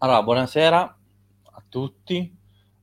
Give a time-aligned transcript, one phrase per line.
[0.00, 0.98] Allora, buonasera
[1.42, 2.32] a tutti,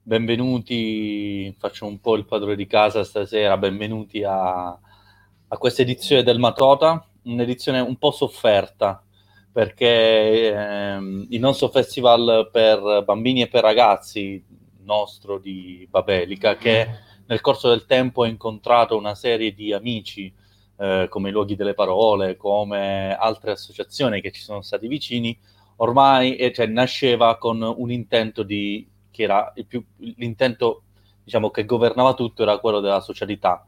[0.02, 6.40] benvenuti, faccio un po' il padrone di casa stasera, benvenuti a, a questa edizione del
[6.40, 9.02] Matota, un'edizione un po' sofferta
[9.50, 14.44] perché ehm, il nostro festival per bambini e per ragazzi
[14.84, 16.86] nostro di Babelica che
[17.28, 20.34] nel corso del tempo ha incontrato una serie di amici
[20.78, 25.40] eh, come i Luoghi delle Parole, come altre associazioni che ci sono stati vicini,
[25.78, 30.84] ormai cioè, nasceva con un intento di, che era più, l'intento
[31.24, 33.66] diciamo, che governava tutto era quello della socialità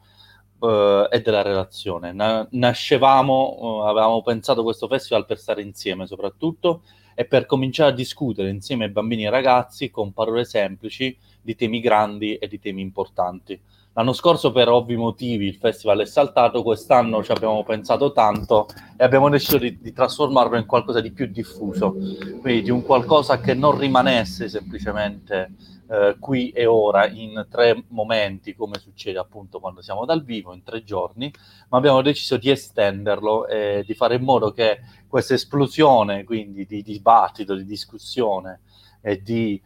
[0.62, 2.12] eh, e della relazione.
[2.14, 6.84] Na- nascevamo, eh, avevamo pensato questo festival per stare insieme soprattutto
[7.14, 11.56] e per cominciare a discutere insieme ai bambini e ai ragazzi con parole semplici di
[11.56, 13.60] temi grandi e di temi importanti.
[13.98, 19.04] L'anno scorso, per ovvi motivi, il festival è saltato, quest'anno ci abbiamo pensato tanto e
[19.04, 21.94] abbiamo deciso di, di, trasformarlo in qualcosa di più diffuso,
[22.40, 25.52] quindi di un qualcosa che non rimanesse semplicemente
[25.90, 30.62] eh, qui e ora in tre momenti, come succede appunto quando siamo dal vivo, in
[30.62, 31.34] tre giorni,
[31.70, 34.78] ma abbiamo deciso di estenderlo e di fare in modo che
[35.08, 38.60] questa esplosione quindi di dibattito, di discussione
[39.02, 39.60] e di,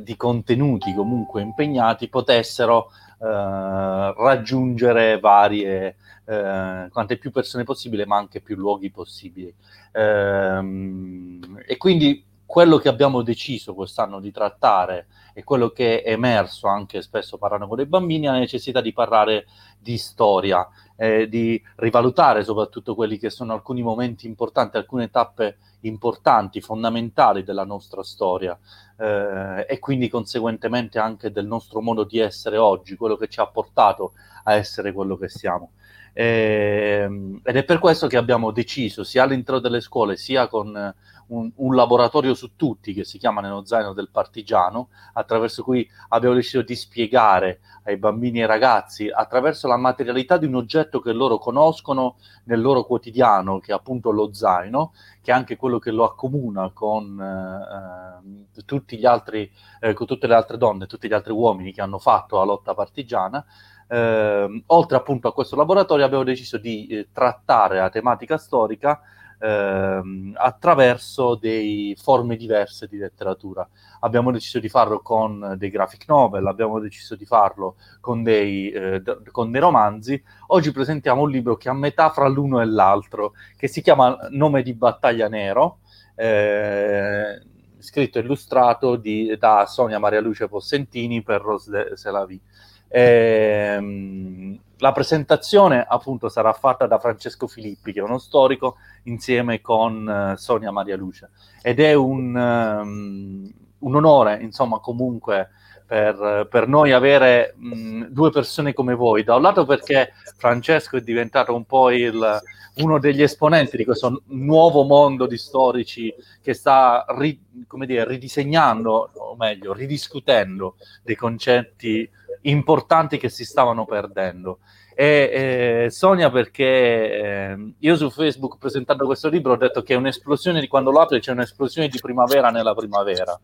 [0.00, 8.56] di contenuti comunque impegnati potessero raggiungere varie, eh, quante più persone possibile, ma anche più
[8.56, 9.52] luoghi possibili.
[9.92, 16.68] Ehm, e quindi quello che abbiamo deciso quest'anno di trattare e quello che è emerso
[16.68, 19.46] anche spesso parlando con i bambini è la necessità di parlare
[19.78, 26.60] di storia, eh, di rivalutare soprattutto quelli che sono alcuni momenti importanti, alcune tappe importanti,
[26.60, 28.58] fondamentali della nostra storia
[28.98, 33.46] eh, e quindi conseguentemente anche del nostro modo di essere oggi, quello che ci ha
[33.46, 34.12] portato
[34.44, 35.72] a essere quello che siamo.
[36.18, 40.94] Eh, ed è per questo che abbiamo deciso, sia all'interno delle scuole, sia con
[41.26, 46.34] un, un, laboratorio su tutti che si chiama Nello Zaino del Partigiano, attraverso cui abbiamo
[46.34, 51.12] deciso di spiegare ai bambini e ai ragazzi, attraverso la materialità di un oggetto che
[51.12, 54.94] loro conoscono nel loro quotidiano, che è appunto lo zaino,
[55.26, 59.50] che è anche quello che lo accomuna con, eh, gli altri,
[59.80, 62.74] eh, con tutte le altre donne, tutti gli altri uomini che hanno fatto la lotta
[62.74, 63.44] partigiana.
[63.88, 69.00] Eh, oltre appunto a questo laboratorio abbiamo deciso di eh, trattare la tematica storica
[69.38, 73.68] ehm, attraverso dei forme diverse di letteratura.
[74.00, 79.00] Abbiamo deciso di farlo con dei graphic novel, abbiamo deciso di farlo con dei, eh,
[79.00, 80.22] d- con dei romanzi.
[80.48, 84.16] Oggi presentiamo un libro che è a metà fra l'uno e l'altro, che si chiama
[84.30, 85.78] Nome di battaglia nero.
[86.14, 87.40] Eh,
[87.78, 92.40] scritto e illustrato di, da Sonia Maria Luce Possentini per Rose Selavi.
[92.88, 100.32] Ehm, la presentazione appunto sarà fatta da Francesco Filippi, che è uno storico, insieme con
[100.32, 101.30] uh, Sonia Maria Luce.
[101.62, 105.50] Ed è un, um, un onore, insomma, comunque
[105.86, 109.22] per, per noi avere mh, due persone come voi.
[109.24, 112.40] Da un lato perché Francesco è diventato un po' il,
[112.76, 116.12] uno degli esponenti di questo nuovo mondo di storici
[116.42, 117.40] che sta ri,
[117.86, 122.08] dire, ridisegnando, o meglio, ridiscutendo dei concetti
[122.48, 124.58] importanti che si stavano perdendo.
[124.94, 129.96] E eh, Sonia perché eh, io su Facebook presentando questo libro ho detto che è
[129.96, 133.38] un'esplosione di quando lo apri c'è un'esplosione di primavera nella primavera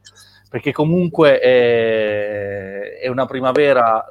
[0.48, 4.02] perché comunque è, è una primavera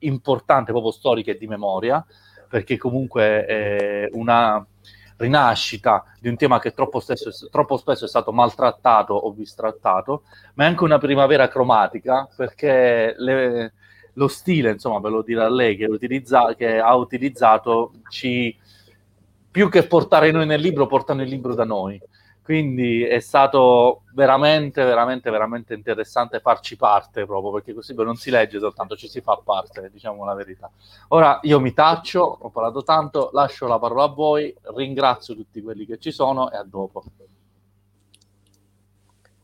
[0.00, 2.04] importante proprio storica e di memoria
[2.50, 4.62] perché comunque è una
[5.16, 10.22] rinascita di un tema che troppo, stesso, troppo, spesso è stato maltrattato o bistrattato,
[10.54, 13.72] ma è anche una primavera cromatica perché le,
[14.14, 18.56] lo stile, insomma, ve lo dirà lei, che, utilizza, che ha utilizzato, ci,
[19.50, 22.00] più che portare noi nel libro, portano il libro da noi.
[22.46, 28.60] Quindi è stato veramente, veramente, veramente interessante farci parte proprio, perché così non si legge
[28.60, 30.70] soltanto, ci si fa parte, diciamo la verità.
[31.08, 35.86] Ora io mi taccio, ho parlato tanto, lascio la parola a voi, ringrazio tutti quelli
[35.86, 37.02] che ci sono e a dopo.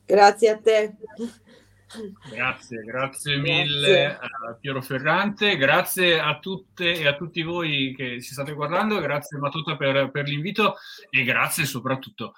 [0.04, 0.94] Grazie a te.
[2.30, 8.32] Grazie, grazie mille a Piero Ferrante, grazie a tutte e a tutti voi che ci
[8.32, 10.76] state guardando, grazie Matuta per, per l'invito
[11.10, 12.34] e grazie soprattutto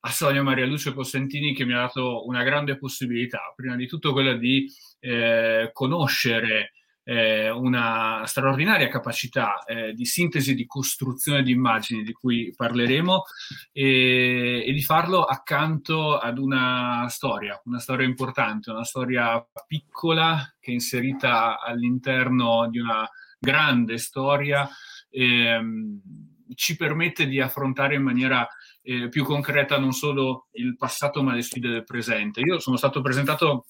[0.00, 4.12] a Sonia Maria Luce Possentini che mi ha dato una grande possibilità, prima di tutto
[4.12, 6.72] quella di eh, conoscere
[7.08, 13.24] eh, una straordinaria capacità eh, di sintesi di costruzione di immagini di cui parleremo
[13.72, 20.70] e, e, di farlo accanto ad una storia, una storia importante, una storia piccola che
[20.70, 23.08] è inserita all'interno di una
[23.38, 24.68] grande storia.
[25.08, 28.46] Ehm, ci permette di affrontare in maniera
[28.82, 32.40] eh, più concreta non solo il passato ma le sfide del presente.
[32.40, 33.66] Io sono stato presentato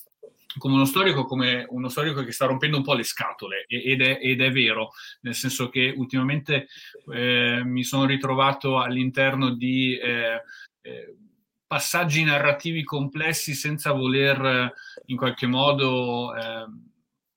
[0.56, 4.19] come uno storico, come uno storico che sta rompendo un po' le scatole ed è,
[4.20, 4.90] ed è vero,
[5.20, 6.69] nel senso che ultimamente
[7.12, 10.42] eh, mi sono ritrovato all'interno di eh,
[10.81, 11.16] eh,
[11.66, 14.72] passaggi narrativi complessi senza voler
[15.06, 16.64] in qualche modo eh,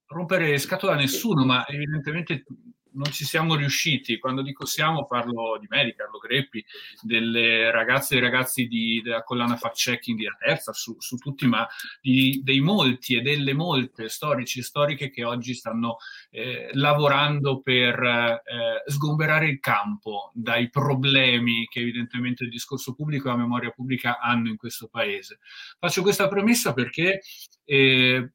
[0.07, 2.45] rompere scatola a nessuno, ma evidentemente
[2.93, 4.17] non ci siamo riusciti.
[4.19, 6.63] Quando dico siamo, parlo di me, di Carlo Greppi,
[7.01, 11.47] delle ragazze e ragazzi di, della collana fact checking di La Terza, su, su tutti,
[11.47, 11.67] ma
[12.01, 15.97] di, dei molti e delle molte storici e storiche che oggi stanno
[16.29, 23.31] eh, lavorando per eh, sgomberare il campo dai problemi che evidentemente il discorso pubblico e
[23.31, 25.39] la memoria pubblica hanno in questo paese.
[25.79, 27.21] Faccio questa premessa perché
[27.65, 28.31] eh,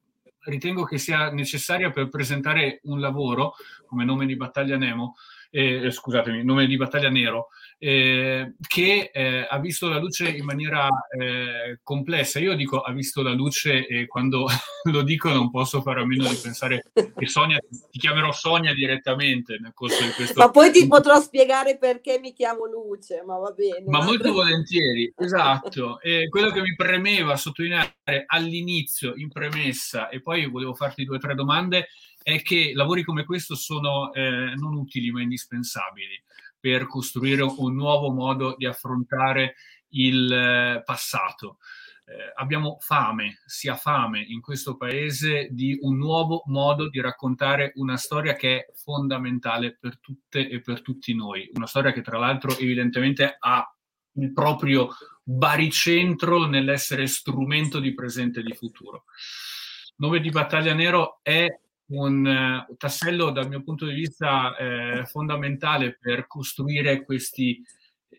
[0.47, 3.55] ritengo che sia necessaria per presentare un lavoro
[3.85, 5.15] come nome di battaglia Nemo,
[5.49, 7.47] eh, scusatemi, nome di battaglia Nero,
[7.79, 12.39] eh, che eh, ha visto la luce in maniera eh, complessa.
[12.39, 14.47] Io dico ha visto la luce e quando
[14.91, 17.59] lo dico non posso fare a meno di pensare che Sonia,
[17.91, 20.39] ti chiamerò Sonia direttamente nel corso di questo...
[20.39, 23.83] Ma poi ti potrò spiegare perché mi chiamo Luce, ma va bene.
[23.85, 25.99] Ma molto volentieri, esatto.
[26.29, 27.95] Quello che mi premeva sottolineare
[28.25, 31.89] all'inizio, in premessa, e poi volevo farti due o tre domande,
[32.27, 36.21] è che lavori come questo sono eh, non utili ma indispensabili
[36.59, 39.55] per costruire un nuovo modo di affrontare
[39.91, 41.59] il eh, passato.
[42.03, 47.71] Eh, abbiamo fame, si ha fame in questo paese di un nuovo modo di raccontare
[47.75, 51.49] una storia che è fondamentale per tutte e per tutti noi.
[51.53, 53.73] Una storia che tra l'altro evidentemente ha
[54.15, 54.89] il proprio
[55.23, 59.05] baricentro nell'essere strumento di presente e di futuro.
[59.99, 61.47] Nome di Battaglia Nero è
[61.87, 67.61] un uh, tassello dal mio punto di vista eh, fondamentale per costruire questi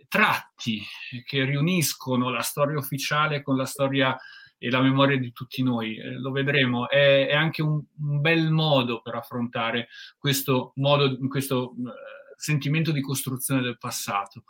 [0.08, 0.82] tratti
[1.24, 4.16] che riuniscono la storia ufficiale con la storia
[4.58, 5.96] e la memoria di tutti noi.
[5.96, 9.88] Eh, lo vedremo, è, è anche un, un, bel modo per affrontare
[10.18, 11.90] questo, modo, questo uh,
[12.36, 14.44] sentimento di costruzione del passato.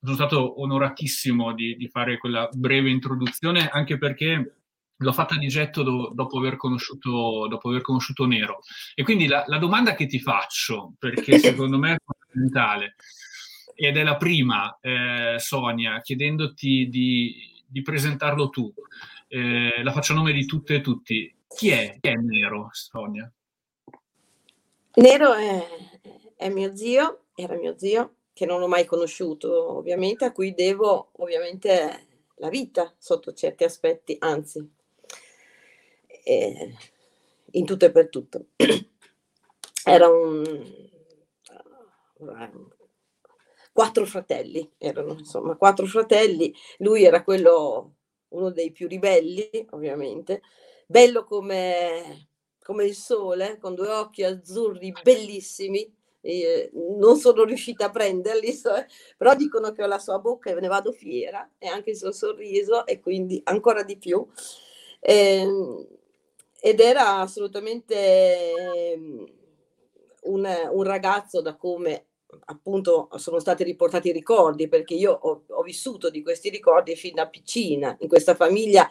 [0.00, 4.58] Sono stato onoratissimo di, di fare quella breve introduzione, anche perché
[4.98, 8.60] l'ho fatta di getto do, dopo, aver dopo, aver conosciuto, Nero.
[8.94, 12.96] E quindi la, la, domanda che ti faccio, perché secondo me è fondamentale,
[13.74, 18.72] ed è la prima, eh, Sonia, chiedendoti di, di presentarlo tu,
[19.28, 21.34] eh, la faccio a nome di tutte e tutti.
[21.48, 21.98] Chi è?
[22.00, 23.30] Chi è Nero, Sonia?
[24.94, 25.66] Nero è,
[26.36, 31.10] è mio zio, era mio zio, che non ho mai conosciuto ovviamente, a cui devo
[31.18, 32.06] ovviamente
[32.38, 34.76] la vita sotto certi aspetti, anzi
[36.28, 36.74] eh,
[37.52, 38.48] in tutto e per tutto.
[39.84, 40.86] Era un...
[43.72, 47.94] quattro fratelli, erano insomma quattro fratelli, lui era quello,
[48.30, 50.42] uno dei più ribelli ovviamente,
[50.84, 52.28] bello come,
[52.62, 55.90] come il sole, con due occhi azzurri bellissimi,
[56.20, 58.72] eh, non sono riuscita a prenderli, so,
[59.16, 62.12] però dicono che ho la sua bocca e ne vado fiera e anche il suo
[62.12, 64.26] sorriso e quindi ancora di più.
[65.00, 65.46] Eh,
[66.60, 69.26] ed era assolutamente ehm,
[70.22, 72.06] un, un, ragazzo da come
[72.46, 77.14] appunto sono stati riportati i ricordi, perché io ho, ho vissuto di questi ricordi fin
[77.14, 78.88] da piccina, in questa famiglia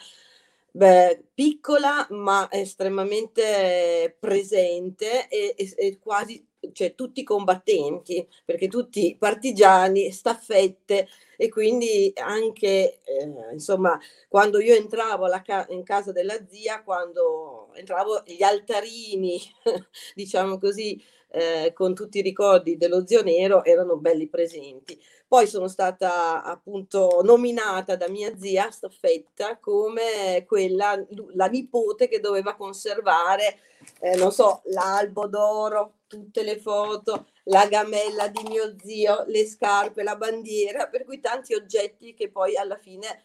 [0.71, 10.11] beh, piccola ma estremamente presente e, e, e quasi cioè, tutti combattenti, perché tutti partigiani,
[10.11, 11.07] staffette
[11.37, 18.23] e quindi anche, eh, insomma, quando io entravo ca- in casa della zia, quando entravo
[18.25, 19.39] gli altarini,
[20.15, 24.99] diciamo così, eh, con tutti i ricordi dello zio Nero erano belli presenti.
[25.27, 30.97] Poi sono stata appunto nominata da mia zia Staffetta come quella,
[31.33, 33.59] la nipote che doveva conservare,
[33.99, 40.03] eh, non so, l'albo d'oro, tutte le foto, la gamella di mio zio, le scarpe,
[40.03, 43.23] la bandiera, per cui tanti oggetti che poi alla fine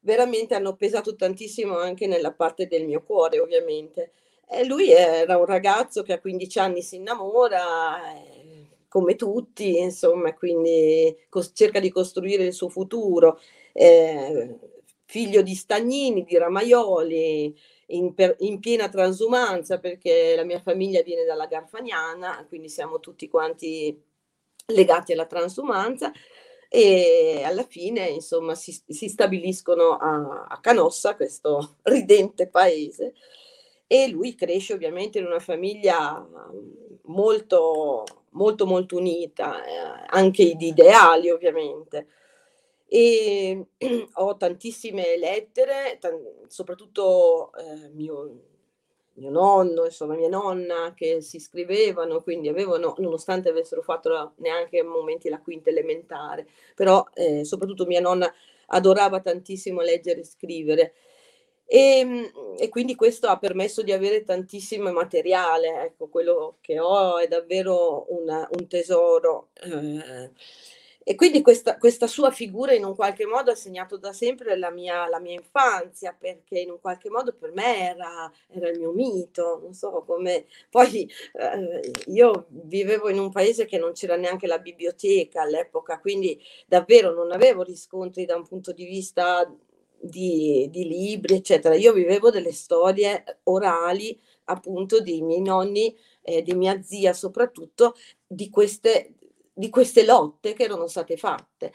[0.00, 4.12] veramente hanno pesato tantissimo anche nella parte del mio cuore, ovviamente.
[4.48, 10.34] E lui era un ragazzo che a 15 anni si innamora, eh, come tutti, insomma,
[10.34, 11.16] quindi
[11.54, 13.40] cerca di costruire il suo futuro.
[13.72, 14.58] Eh,
[15.04, 17.56] figlio di Stagnini, di Ramaioli,
[17.90, 23.28] in, per, in, piena transumanza, perché la mia famiglia viene dalla Garfagnana, quindi siamo tutti
[23.28, 23.98] quanti
[24.66, 26.12] legati alla transumanza
[26.68, 33.14] e alla fine insomma si, si stabiliscono a, a Canossa, questo ridente paese,
[33.86, 36.24] e lui cresce ovviamente in una famiglia
[37.06, 42.06] molto, molto, molto unita, eh, anche di ideali ovviamente.
[42.92, 43.66] E
[44.14, 48.40] ho tantissime lettere, t- soprattutto eh, mio,
[49.14, 54.84] mio nonno, insomma mia nonna che si scrivevano, quindi avevano, nonostante avessero fatto neanche a
[54.84, 58.32] momenti la quinta elementare, però eh, soprattutto mia nonna
[58.72, 60.94] adorava tantissimo leggere e scrivere
[61.72, 67.18] e, ehm, e, quindi questo ha permesso di avere tantissimo materiale, ecco, quello che ho
[67.18, 69.50] è davvero una, un tesoro.
[69.62, 70.30] Eh,
[71.02, 74.70] e quindi questa, questa, sua figura in un qualche modo ha segnato da sempre la
[74.70, 78.92] mia, la mia infanzia, perché in un qualche modo per me era, era il mio
[78.92, 80.46] mito, non so come...
[80.68, 86.38] Poi eh, io vivevo in un paese che non c'era neanche la biblioteca all'epoca, quindi
[86.66, 89.50] davvero non avevo riscontri da un punto di vista
[90.00, 91.74] di, di libri, eccetera.
[91.74, 97.94] Io vivevo delle storie orali, appunto, di miei nonni, eh, di mia zia soprattutto,
[98.26, 99.14] di queste,
[99.60, 101.72] di queste lotte che erano state fatte.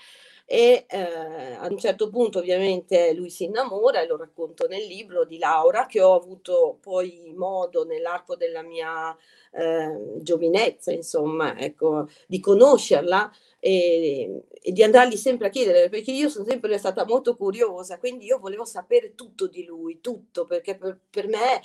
[0.48, 5.25] E eh, a un certo punto ovviamente lui si innamora e lo racconto nel libro
[5.25, 9.15] di Laura che ho avuto poi modo nell'arco della mia
[9.51, 16.30] eh, giovinezza insomma ecco di conoscerla e, e, di andargli sempre a chiedere, perché io
[16.30, 21.00] sono sempre stata molto curiosa, quindi io volevo sapere tutto di lui, tutto, perché per,
[21.10, 21.62] per me...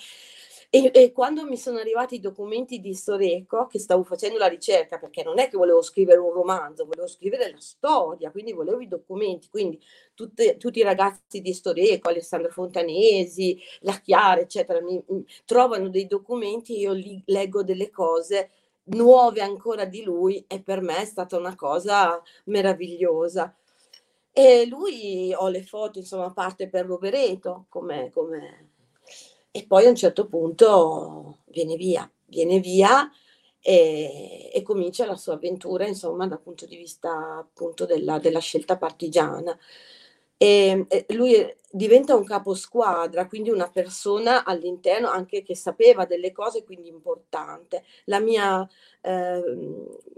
[0.73, 4.99] E, e, quando mi sono arrivati i documenti di Storeco, che stavo facendo la ricerca,
[4.99, 8.87] perché non è che volevo scrivere un romanzo, volevo scrivere la storia, quindi volevo i
[8.87, 9.81] documenti, quindi
[10.15, 16.07] tutte, tutti i ragazzi di Storeco, Alessandro Fontanesi, La Chiara, eccetera, mi, mi trovano dei
[16.07, 18.50] documenti, io li leggo delle cose
[18.85, 23.55] nuove ancora di lui e per me è stata una cosa meravigliosa.
[24.33, 28.70] E lui ho le foto, insomma, parte per Rovereto, come, come...
[29.50, 33.11] e poi a un certo punto viene via, viene via
[33.61, 38.76] e, e, comincia la sua avventura, insomma, dal punto di vista appunto della, della scelta
[38.76, 39.57] partigiana.
[40.37, 41.35] E, e lui
[41.71, 47.85] diventa un capo squadra, quindi una persona all'interno anche che sapeva delle cose, quindi importante.
[48.04, 48.66] La mia,
[49.02, 49.42] eh,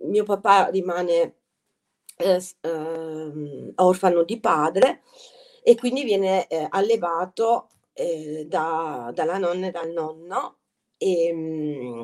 [0.02, 1.34] mio papà rimane
[2.16, 5.02] eh, eh, orfano di padre
[5.62, 10.58] e quindi viene eh, allevato eh, da, dalla nonna e dal nonno.
[10.96, 12.02] E, mm,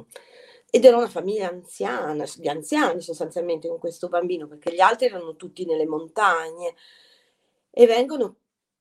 [0.71, 5.37] ed era una famiglia anziana, di anziani sostanzialmente con questo bambino, perché gli altri erano
[5.37, 6.75] tutti nelle montagne
[7.71, 8.37] e vengono,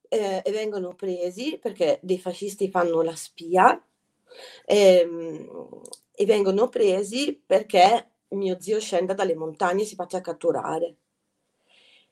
[0.09, 3.81] eh, e vengono presi perché dei fascisti fanno la spia
[4.65, 5.81] ehm,
[6.13, 10.95] e vengono presi perché mio zio scenda dalle montagne e si faccia catturare.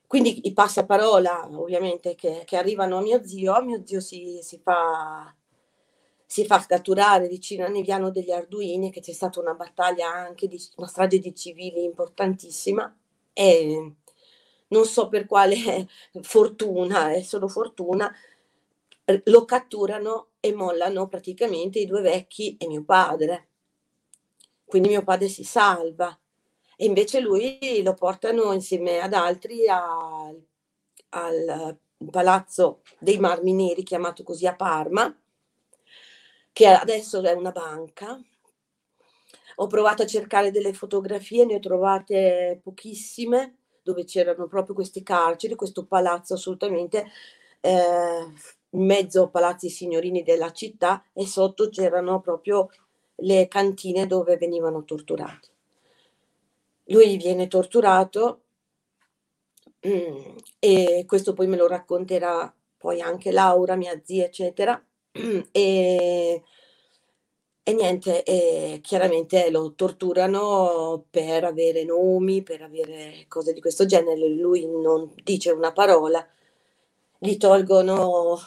[0.06, 5.34] Quindi i passaparola, ovviamente, che, che arrivano a mio zio, mio zio si, si, fa,
[6.24, 10.62] si fa catturare vicino a Neviano degli Arduini, che c'è stata una battaglia anche, di,
[10.76, 12.94] una strage di civili importantissima,
[13.32, 13.94] e
[14.68, 15.88] non so per quale
[16.22, 18.12] fortuna, è solo fortuna,
[19.24, 23.48] lo catturano e mollano praticamente i due vecchi e mio padre.
[24.64, 26.16] Quindi mio padre si salva
[26.76, 30.40] e invece lui lo portano insieme ad altri al,
[31.10, 31.78] al
[32.10, 35.14] palazzo dei Marmi Neri, chiamato così a Parma,
[36.52, 38.20] che adesso è una banca.
[39.56, 45.54] Ho provato a cercare delle fotografie, ne ho trovate pochissime, dove c'erano proprio queste carceri,
[45.54, 47.06] questo palazzo assolutamente
[47.60, 48.32] eh,
[48.70, 52.68] in mezzo a palazzi signorini della città e sotto c'erano proprio
[53.20, 55.55] le cantine dove venivano torturati.
[56.86, 58.42] Lui viene torturato
[59.86, 64.80] mm, e questo poi me lo racconterà poi anche Laura, mia zia, eccetera.
[65.52, 66.42] E
[67.68, 74.28] e niente, e chiaramente lo torturano per avere nomi, per avere cose di questo genere.
[74.28, 76.24] Lui non dice una parola,
[77.18, 78.38] gli tolgono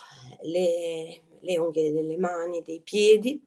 [0.43, 3.46] le, le unghie delle mani, dei piedi,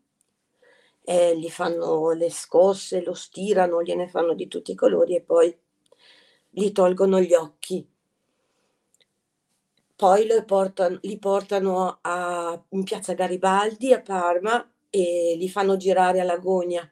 [1.05, 5.57] eh, gli fanno le scosse, lo stirano, gliene fanno di tutti i colori e poi
[6.51, 7.89] gli tolgono gli occhi.
[9.97, 16.91] Poi portano, li portano a, in piazza Garibaldi a Parma e li fanno girare all'agonia,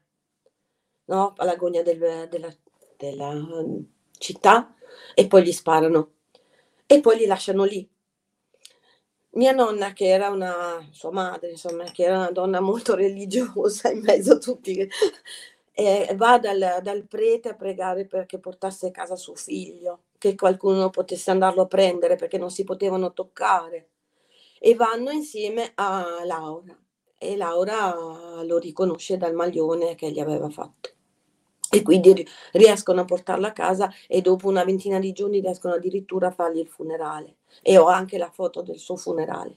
[1.07, 1.33] no?
[1.37, 2.55] all'agonia del, della,
[2.97, 3.81] della mm,
[4.17, 4.75] città
[5.15, 6.13] e poi gli sparano
[6.87, 7.90] e poi li lasciano lì.
[9.33, 14.01] Mia nonna, che era una sua madre, insomma, che era una donna molto religiosa in
[14.01, 14.89] mezzo a tutti,
[15.73, 20.91] eh, va dal, dal prete a pregare perché portasse a casa suo figlio, che qualcuno
[20.91, 23.91] potesse andarlo a prendere perché non si potevano toccare.
[24.59, 26.77] E vanno insieme a Laura
[27.17, 30.91] e Laura lo riconosce dal maglione che gli aveva fatto.
[31.71, 36.29] E quindi riescono a portarlo a casa e dopo una ventina di giorni riescono addirittura
[36.29, 37.37] a fargli il funerale.
[37.63, 39.57] E ho anche la foto del suo funerale.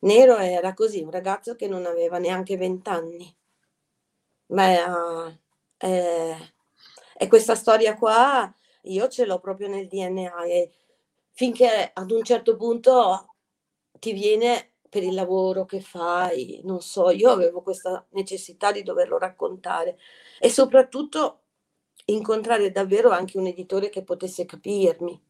[0.00, 3.34] Nero era così, un ragazzo che non aveva neanche vent'anni.
[4.46, 5.34] Ma
[5.78, 6.36] eh,
[7.16, 10.72] e questa storia qua io ce l'ho proprio nel DNA e
[11.32, 13.34] finché ad un certo punto
[13.98, 19.18] ti viene per il lavoro che fai, non so, io avevo questa necessità di doverlo
[19.18, 19.98] raccontare
[20.38, 21.40] e soprattutto
[22.06, 25.20] incontrare davvero anche un editore che potesse capirmi,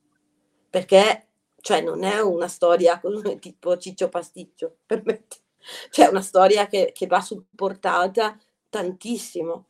[0.74, 1.28] perché
[1.60, 3.00] cioè non è una storia
[3.38, 5.22] tipo ciccio pasticcio, per me,
[5.90, 8.36] cioè una storia che, che va supportata
[8.68, 9.68] tantissimo.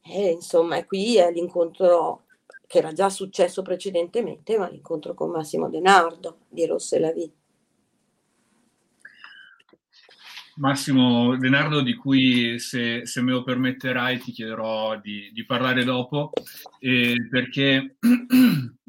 [0.00, 2.26] E insomma, qui è l'incontro
[2.68, 7.32] che era già successo precedentemente, ma l'incontro con Massimo Denardo di Rosse la Vie.
[10.58, 16.30] Massimo Denardo, di cui se, se, me lo permetterai ti chiederò di, di parlare dopo,
[16.78, 17.96] eh, perché,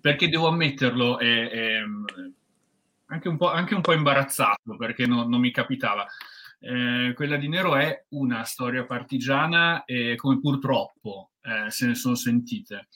[0.00, 1.82] perché, devo ammetterlo, è, è
[3.06, 6.06] anche, un anche, un po', imbarazzato perché no, non mi capitava.
[6.58, 12.14] Eh, quella di Nero è una storia partigiana e come purtroppo eh, se ne sono
[12.14, 12.88] sentite,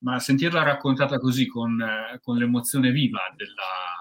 [0.00, 1.82] ma sentirla raccontata così con,
[2.20, 3.98] con l'emozione viva della,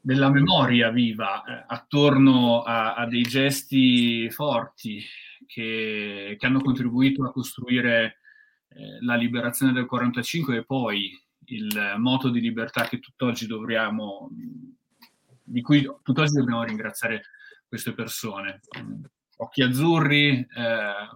[0.00, 5.00] della memoria viva eh, attorno a, a, dei gesti forti
[5.46, 8.18] che, che, hanno contribuito a costruire
[9.00, 14.30] la liberazione del 45 e poi il moto di libertà che tutt'oggi dovremmo,
[15.42, 17.22] di cui tutt'oggi dobbiamo ringraziare
[17.66, 18.60] queste persone.
[19.36, 20.46] Occhi azzurri, eh,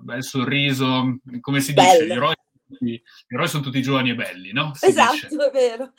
[0.01, 1.93] bel sorriso, come si Bello.
[1.93, 2.35] dice, gli eroi,
[2.67, 4.73] gli eroi, sono tutti giovani e belli, no?
[4.75, 5.49] Si esatto, dice.
[5.49, 5.93] è vero.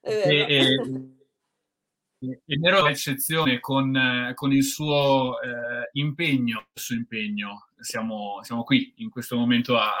[0.00, 0.46] È vero.
[0.46, 6.94] E, e, e Nero è eccezione con, eh, con il suo eh, impegno, il suo
[6.94, 7.68] impegno.
[7.78, 9.92] Siamo, siamo, qui in questo momento a,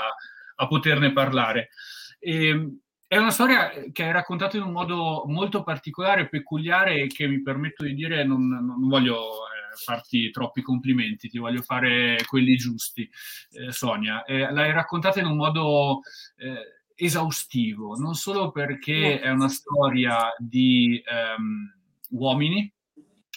[0.56, 1.70] a poterne parlare.
[2.18, 7.26] E, è una storia che è raccontata in un modo molto particolare, peculiare e che
[7.26, 12.56] mi permetto di dire, non, non voglio eh, farti troppi complimenti, ti voglio fare quelli
[12.56, 13.08] giusti,
[13.52, 14.24] eh, Sonia.
[14.24, 16.00] Eh, l'hai raccontata in un modo
[16.36, 21.02] eh, esaustivo, non solo perché è una storia di...
[21.36, 21.82] Um,
[22.14, 22.72] uomini,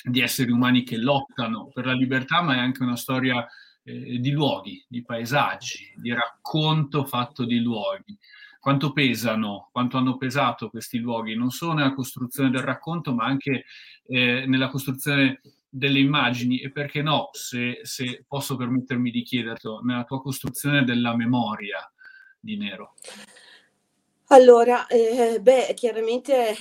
[0.03, 3.45] di esseri umani che lottano per la libertà, ma è anche una storia
[3.87, 8.17] eh, di luoghi, di paesaggi, di racconto fatto di luoghi.
[8.59, 13.63] Quanto pesano, quanto hanno pesato questi luoghi, non solo nella costruzione del racconto, ma anche
[14.07, 20.03] eh, nella costruzione delle immagini e perché no, se, se posso permettermi di chiederlo, nella
[20.03, 21.89] tua costruzione della memoria
[22.41, 22.95] di Nero.
[24.27, 26.57] Allora, eh, beh, chiaramente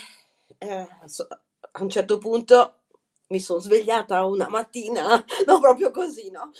[0.59, 0.89] eh,
[1.73, 2.83] a un certo punto
[3.29, 6.53] mi sono svegliata una mattina, no, proprio così, no?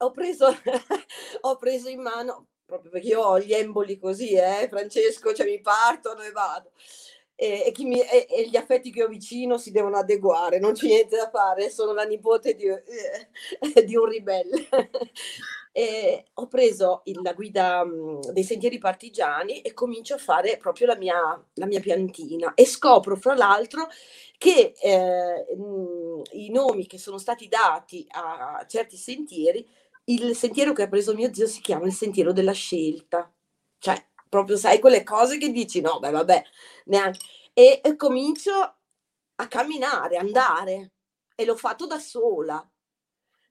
[0.00, 0.46] Ho preso,
[1.40, 5.60] ho preso in mano, proprio perché io ho gli emboli così, eh, Francesco, cioè mi
[5.60, 6.70] partono e vado.
[7.34, 10.86] E, e, mi, e, e, gli affetti che ho vicino si devono adeguare, non c'è
[10.86, 13.28] niente da fare, sono la nipote di, eh,
[13.84, 14.68] di un ribelle.
[16.34, 20.96] Ho preso il, la guida mh, dei sentieri partigiani e comincio a fare proprio la
[20.96, 21.14] mia,
[21.54, 23.86] la mia piantina e scopro fra l'altro
[24.36, 29.64] che eh, mh, i nomi che sono stati dati a certi sentieri,
[30.08, 33.32] il sentiero che ha preso mio zio si chiama il sentiero della scelta,
[33.78, 36.42] cioè proprio sai quelle cose che dici no, beh vabbè,
[36.86, 37.18] neanche.
[37.52, 38.52] E, e comincio
[39.36, 40.92] a camminare, andare
[41.34, 42.66] e l'ho fatto da sola.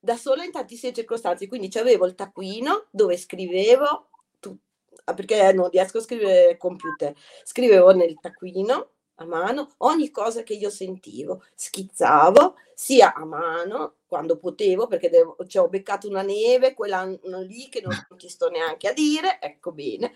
[0.00, 4.56] Da sola in tantissime circostanze, quindi avevo il taccuino dove scrivevo, tu,
[5.04, 10.70] perché non riesco a scrivere computer, scrivevo nel taccuino a mano ogni cosa che io
[10.70, 17.04] sentivo, schizzavo sia a mano quando potevo, perché devo, cioè, ho beccato una neve, quella
[17.04, 20.14] lì che non ti sto neanche a dire, ecco bene,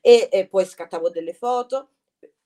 [0.00, 1.88] e, e poi scattavo delle foto,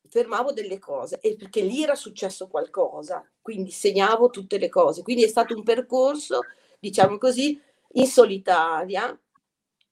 [0.09, 5.03] fermavo delle cose e perché lì era successo qualcosa, quindi segnavo tutte le cose.
[5.03, 6.41] Quindi è stato un percorso,
[6.79, 7.61] diciamo così,
[7.93, 9.19] in solitaria.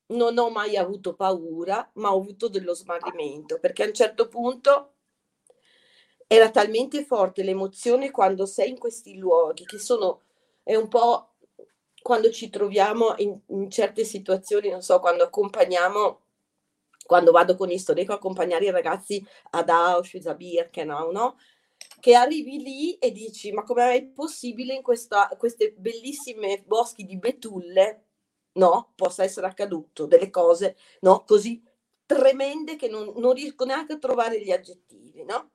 [0.06, 4.93] Non ho mai avuto paura, ma ho avuto dello smarrimento, perché a un certo punto
[6.34, 10.22] era talmente forte l'emozione quando sei in questi luoghi, che sono,
[10.62, 11.34] è un po'
[12.02, 16.20] quando ci troviamo in, in certe situazioni, non so, quando accompagniamo
[17.06, 21.36] quando vado con Istorico a accompagnare i ragazzi ad Auschwitz, a Birkenau, no?
[22.00, 27.18] Che arrivi lì e dici, ma come è possibile in questa, queste bellissime boschi di
[27.18, 28.06] betulle,
[28.52, 28.92] no?
[28.94, 31.24] Possa essere accaduto delle cose, no?
[31.24, 31.62] Così
[32.06, 35.50] tremende che non, non riesco neanche a trovare gli aggettivi, no?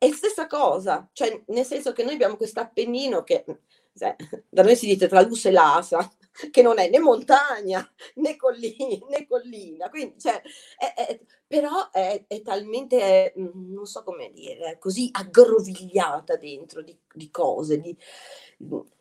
[0.00, 3.44] È stessa cosa, cioè nel senso che noi abbiamo questo appennino che
[4.48, 6.10] da noi si dice tra Lus e Lasa,
[6.50, 7.86] che non è né montagna
[8.16, 9.90] né collina, né collina.
[9.90, 10.40] Quindi, cioè,
[10.78, 16.98] è, è, però è, è, talmente, mm, non so come dire, così aggrovigliata dentro di,
[17.12, 17.78] di cose.
[17.78, 17.94] Di...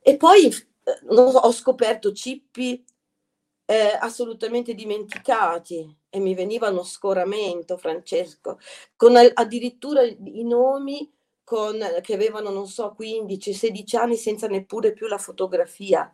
[0.01, 2.83] E poi eh, so, ho scoperto cippi
[3.63, 8.59] eh, assolutamente dimenticati e mi veniva uno scoramento, Francesco,
[8.95, 11.11] con addirittura i nomi
[11.43, 16.13] con, che avevano, non so, 15, 16 anni senza neppure più la fotografia.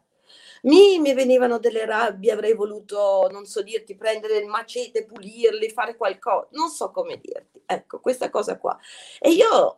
[0.63, 5.95] Mi, mi venivano delle rabbie, avrei voluto, non so dirti, prendere il macete, pulirli, fare
[5.95, 7.61] qualcosa, non so come dirti.
[7.65, 8.77] Ecco, questa cosa qua.
[9.19, 9.77] E io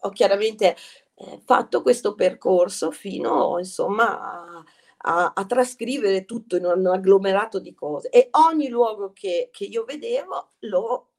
[0.00, 0.76] ho chiaramente
[1.16, 4.64] eh, fatto questo percorso fino, insomma, a,
[5.06, 9.84] a, a, trascrivere tutto in un agglomerato di cose e ogni luogo che, che io
[9.84, 11.10] vedevo lo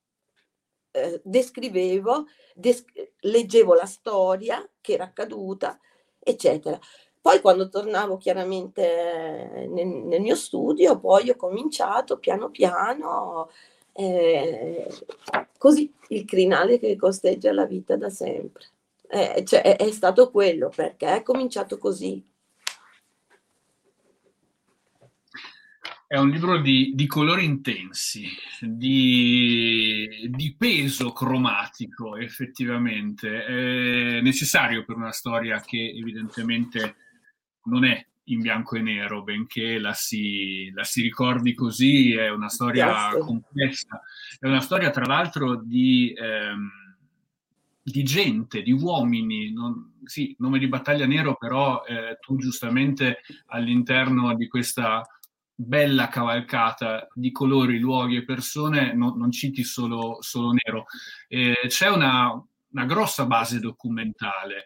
[0.92, 2.86] eh, descrivevo, des-
[3.20, 5.80] leggevo la storia che era accaduta,
[6.20, 6.80] eccetera.
[7.22, 13.50] Poi quando tornavo chiaramente nel, nel mio studio, poi ho cominciato piano piano,
[13.94, 14.88] eh,
[15.58, 18.66] così il crinale che costeggia la vita da sempre.
[19.08, 22.24] Eh, cioè, è, è stato quello perché è cominciato così.
[26.08, 28.28] È un libro di, di colori intensi,
[28.62, 33.44] di, di, peso cromatico, effettivamente.
[33.44, 36.96] È necessario per una storia che evidentemente
[37.64, 42.50] non è in bianco e nero, benché la si, la si ricordi così, è una
[42.50, 43.26] storia yes.
[43.26, 44.00] complessa.
[44.40, 46.14] È una storia, tra l'altro, di...
[46.16, 46.84] Ehm,
[47.88, 54.34] di gente, di uomini, non, sì, nome di battaglia nero, però eh, tu giustamente all'interno
[54.34, 55.04] di questa
[55.56, 60.86] bella cavalcata di colori, luoghi e persone, no, non citi solo, solo nero.
[61.28, 62.32] Eh, c'è una,
[62.72, 64.66] una, grossa base documentale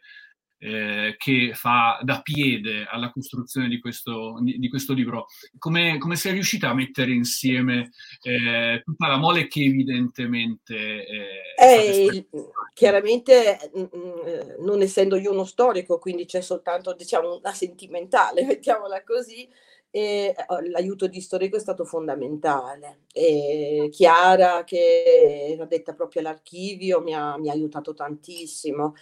[0.58, 5.28] eh, che fa da piede alla costruzione di questo, di, questo libro.
[5.58, 7.92] Come, come, sei riuscita a mettere insieme
[8.24, 11.06] eh, tutta la mole che evidentemente...
[11.06, 12.28] Eh,
[12.74, 19.04] chiaramente, mm, mm, non essendo io uno storico, quindi c'è soltanto diciamo, una sentimentale, mettiamola
[19.04, 19.48] così,
[19.92, 23.02] e oh, l'aiuto di storico è stato fondamentale.
[23.14, 28.96] E Chiara, che è detta proprio all'archivio, mi ha, mi ha aiutato tantissimo.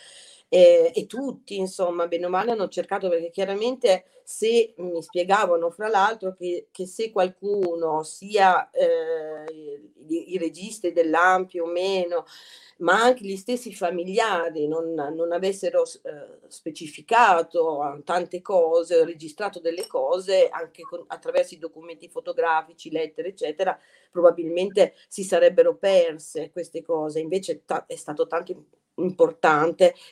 [0.49, 5.87] E, e, tutti, insomma, bene o male hanno cercato perché chiaramente se mi spiegavano fra
[5.89, 9.43] l'altro che, che se qualcuno, sia eh,
[10.07, 12.25] i, i registi dell'Ampio o meno,
[12.79, 20.49] ma anche gli stessi familiari non, non avessero eh, specificato tante cose, registrato delle cose
[20.49, 23.77] anche con, attraverso i documenti fotografici, lettere, eccetera,
[24.11, 27.19] probabilmente si sarebbero perse queste cose.
[27.19, 28.85] Invece ta- è stato tanto importante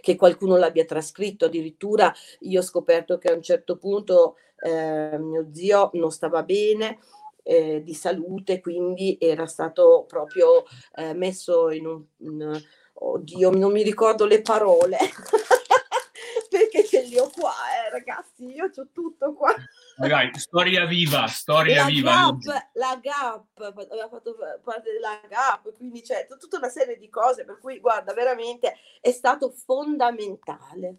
[0.02, 1.46] che qualcuno l'abbia trascritto.
[1.46, 7.00] Addirittura io ho scoperto che a un certo punto eh, mio zio non stava bene
[7.44, 13.84] eh, di salute, quindi era stato proprio eh, messo in un, in, oddio, non mi
[13.84, 14.98] ricordo le parole,
[16.50, 19.54] perché ce li ho qua, eh, ragazzi, io ho tutto qua.
[19.98, 22.38] Dai, storia viva, storia la viva.
[22.38, 27.46] Gap, la GAP, aveva fatto parte della GAP, quindi c'è tutta una serie di cose
[27.46, 30.98] per cui, guarda, veramente è stato fondamentale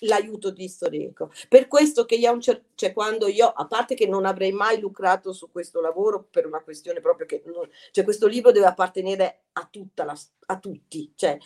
[0.00, 1.32] l'aiuto di Storeco.
[1.48, 5.50] Per questo che io, cioè quando io, a parte che non avrei mai lucrato su
[5.50, 10.04] questo lavoro per una questione proprio che, non, cioè questo libro deve appartenere a tutta
[10.04, 11.38] la, a tutti, cioè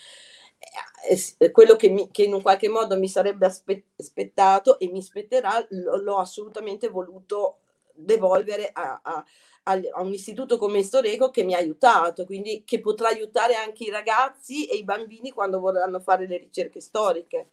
[1.53, 6.19] quello che, mi, che in un qualche modo mi sarebbe aspettato e mi spetterà, l'ho
[6.19, 7.61] assolutamente voluto
[7.95, 9.25] devolvere a, a,
[9.65, 13.91] a, un istituto come Storeco che mi ha aiutato, quindi che potrà aiutare anche i
[13.91, 17.51] ragazzi e i bambini quando vorranno fare le ricerche storiche.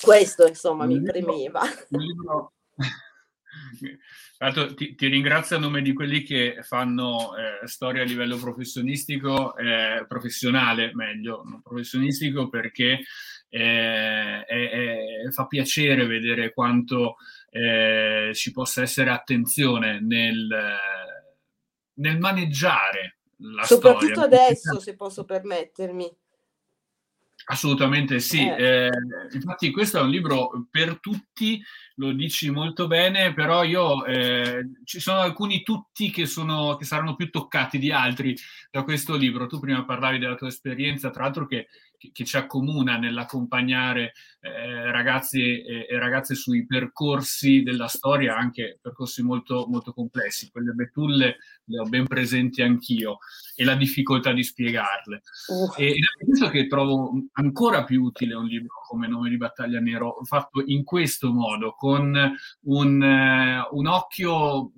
[0.00, 1.62] Questo insomma un mi libro, premeva.
[1.90, 2.52] Un libro...
[4.74, 10.04] ti, ti, ringrazio a nome di quelli che fanno eh, storia a livello professionistico, eh,
[10.06, 13.00] professionale meglio, non professionistico, perché
[13.48, 14.44] eh,
[15.30, 17.16] fa piacere vedere quanto
[17.50, 20.48] eh, ci possa essere attenzione nel,
[21.94, 24.44] nel maneggiare la Soprattutto storia.
[24.44, 26.10] adesso, se posso permettermi.
[27.50, 28.86] Assolutamente sì, eh.
[28.86, 28.90] Eh,
[29.32, 31.62] infatti questo è un libro per tutti,
[31.94, 37.16] lo dici molto bene, però io eh, ci sono alcuni tutti che, sono, che saranno
[37.16, 38.36] più toccati di altri
[38.70, 39.46] da questo libro.
[39.46, 45.40] Tu prima parlavi della tua esperienza, tra l'altro che che, ci accomuna nell'accompagnare eh, ragazzi
[45.40, 50.50] e, e, ragazze sui percorsi della storia, anche percorsi molto, molto complessi.
[50.50, 53.18] Quelle betulle le ho ben presenti anch'io
[53.56, 55.22] e la difficoltà di spiegarle.
[55.48, 55.80] Uh.
[55.80, 60.20] E, è questo che trovo ancora più utile un libro come Nome di battaglia nero,
[60.22, 62.16] fatto in questo modo, con
[62.62, 64.72] un, uh, un occhio,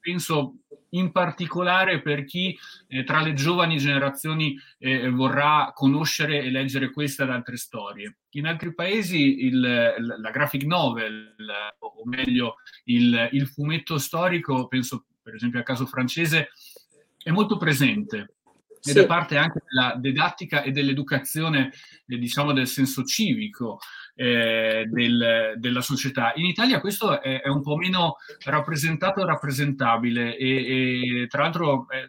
[0.00, 0.56] penso,
[0.90, 7.24] in particolare per chi eh, tra le giovani generazioni eh, vorrà conoscere e leggere queste
[7.24, 8.18] ed altre storie.
[8.30, 11.34] In altri paesi il, la graphic novel,
[11.78, 16.50] o meglio il, il fumetto storico, penso per esempio al caso francese,
[17.22, 18.36] è molto presente
[18.80, 18.98] ed sì.
[19.00, 21.72] è parte anche della didattica e dell'educazione,
[22.06, 23.78] eh, diciamo, del senso civico
[24.20, 26.32] eh, del, della società.
[26.34, 31.88] In Italia questo è, è, un po' meno rappresentato e rappresentabile e, e tra l'altro
[31.88, 32.02] è,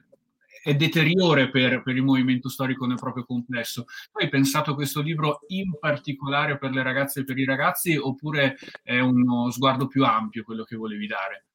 [0.64, 3.86] è deteriore per, per, il movimento storico nel proprio complesso.
[4.14, 9.00] Hai pensato questo libro in particolare per le ragazze e per i ragazzi oppure è
[9.00, 11.49] uno sguardo più ampio quello che volevi dare?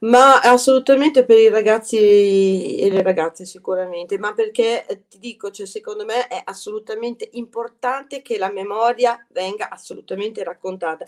[0.00, 5.66] Ma assolutamente per i ragazzi e le ragazze sicuramente, ma perché eh, ti dico, cioè,
[5.66, 11.04] secondo me è assolutamente importante che la memoria venga assolutamente raccontata,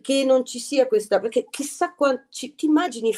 [0.00, 3.12] che non ci sia questa, perché chissà quanti, ti immagini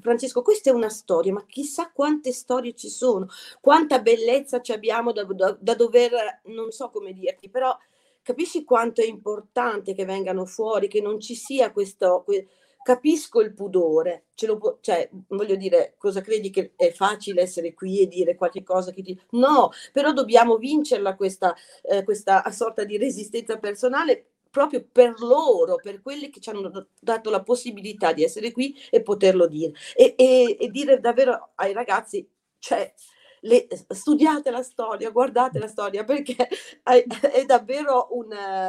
[0.00, 3.26] Francesco, questa è una storia, ma chissà quante storie ci sono,
[3.60, 7.76] quanta bellezza ci abbiamo da, da, da dover, non so come dirti, però
[8.22, 12.22] capisci quanto è importante che vengano fuori, che non ci sia questo...
[12.24, 12.46] Que-
[12.82, 18.00] capisco il pudore, ce lo, cioè, voglio dire, cosa credi che è facile essere qui
[18.00, 19.18] e dire qualche cosa che ti...
[19.30, 26.02] No, però dobbiamo vincerla questa, eh, questa sorta di resistenza personale proprio per loro, per
[26.02, 29.72] quelli che ci hanno dato la possibilità di essere qui e poterlo dire.
[29.94, 32.92] E, e, e dire davvero ai ragazzi, cioè,
[33.42, 36.36] le, studiate la storia, guardate la storia perché
[36.82, 38.28] è, è davvero un,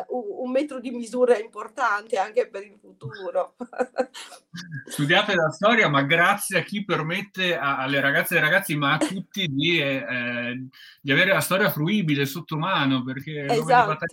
[0.10, 3.56] un, metro di misura importante anche per il futuro.
[4.86, 8.94] Studiate la storia, ma grazie a chi permette a, alle ragazze e ai ragazzi, ma
[8.94, 10.68] a tutti di, eh,
[11.00, 14.06] di avere la storia fruibile sotto mano, perché esatto.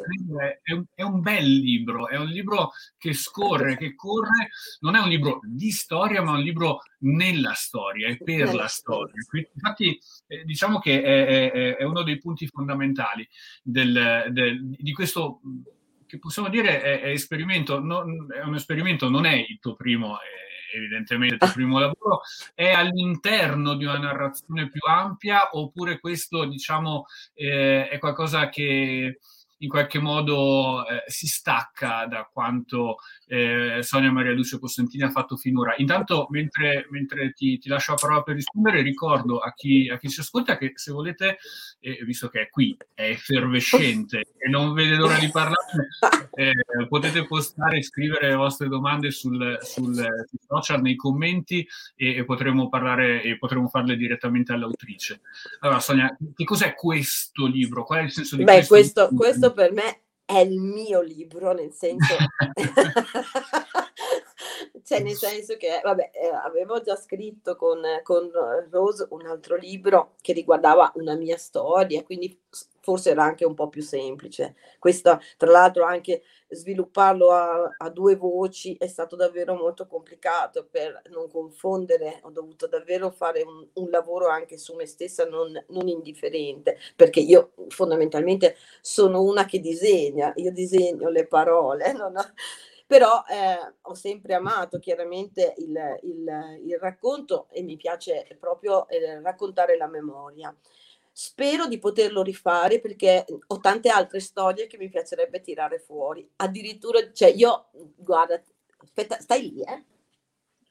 [0.63, 5.01] è, un, è un bel libro, è un libro che scorre, che corre, non è
[5.01, 9.15] un libro di storia, ma un libro nella storia e per la storia.
[9.29, 13.29] Quindi, infatti, eh, diciamo che è, è, è, uno dei punti fondamentali
[13.63, 15.41] del, del, di questo
[16.07, 20.17] che possiamo dire è, è esperimento, non, è un esperimento, non è il tuo primo,
[20.75, 22.23] evidentemente il tuo primo lavoro,
[22.55, 29.19] è all'interno di una narrazione più ampia oppure questo diciamo eh, è qualcosa che
[29.59, 35.37] in qualche modo eh, si stacca da quanto eh, Sonia Maria Lucio Costantini ha fatto
[35.37, 35.75] finora.
[35.79, 40.09] Intanto, mentre, mentre ti, ti, lascio la parola per rispondere, ricordo a chi, a chi
[40.09, 41.39] ci ascolta che se volete,
[41.81, 45.89] eh, visto che è qui, è effervescente e non vede l'ora di parlare,
[46.35, 46.53] eh,
[46.89, 51.67] potete postare e scrivere le vostre domande sul, sul, sul social, nei commenti
[51.97, 55.21] e, e, potremo parlare e potremo farle direttamente all'autrice.
[55.61, 57.85] Allora, Sonia, che cos'è questo libro?
[57.85, 59.09] Qual è il senso di Beh, questo?
[59.15, 62.15] questo, questo per me è il mio libro, nel senso...
[64.89, 68.31] cioè nel senso che vabbè, eh, avevo già scritto con, con,
[68.71, 72.41] Rose un altro libro che riguardava una mia storia, quindi
[72.81, 74.55] forse era anche un po' più semplice.
[74.79, 81.03] Questo, tra l'altro, anche svilupparlo a, a due voci è stato davvero molto complicato per
[81.11, 85.87] non confondere, ho dovuto davvero fare un, un lavoro anche su me stessa non, non
[85.87, 92.25] indifferente, perché io fondamentalmente sono una che disegna, io disegno le parole, non ho,
[92.89, 99.21] però eh, ho sempre amato chiaramente il, il, il, racconto e mi piace proprio eh,
[99.21, 100.57] raccontare la memoria.
[101.13, 106.27] Spero di poterlo rifare perché ho tante altre storie che mi piacerebbe tirare fuori.
[106.37, 108.43] Addirittura, cioè io, guarda,
[108.79, 109.85] aspetta, stai lì, eh?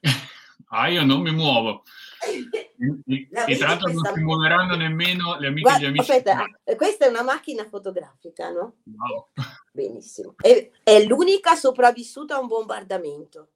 [0.70, 1.84] Ah, io non mi muovo.
[2.80, 6.10] E, e tra l'altro non si muoveranno nemmeno le amiche Guarda, e gli amici.
[6.10, 6.44] Aspetta,
[6.76, 8.76] questa è una macchina fotografica, no?
[8.84, 9.28] No.
[9.72, 10.34] Benissimo.
[10.36, 13.48] È, è l'unica sopravvissuta a un bombardamento.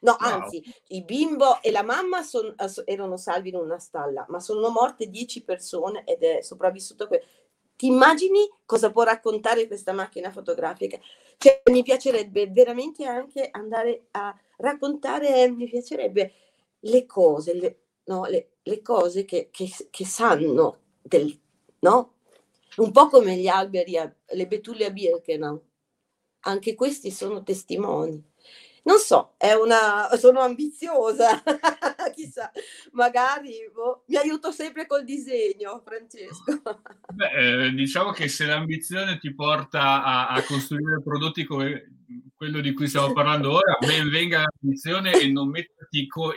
[0.00, 0.74] No, anzi, wow.
[0.88, 5.42] il bimbo e la mamma son, erano salvi in una stalla, ma sono morte dieci
[5.42, 7.06] persone ed è sopravvissuto.
[7.06, 7.24] Que-
[7.74, 10.98] Ti immagini cosa può raccontare questa macchina fotografica?
[11.38, 16.32] Cioè, mi piacerebbe veramente anche andare a raccontare, mi piacerebbe
[16.84, 21.38] le cose, le, no, le, le cose che, che, che sanno, del,
[21.80, 22.14] no?
[22.76, 25.62] Un po' come gli alberi, le betulle a Birkenau.
[26.46, 28.22] Anche questi sono testimoni.
[28.86, 30.10] Non so, è una...
[30.18, 31.42] sono ambiziosa,
[32.14, 32.50] chissà,
[32.92, 36.60] magari boh, mi aiuto sempre col disegno, Francesco.
[37.14, 42.03] Beh, eh, diciamo che se l'ambizione ti porta a, a, costruire prodotti come
[42.34, 46.34] quello di cui stiamo parlando ora, ben venga l'ambizione e non metterti co-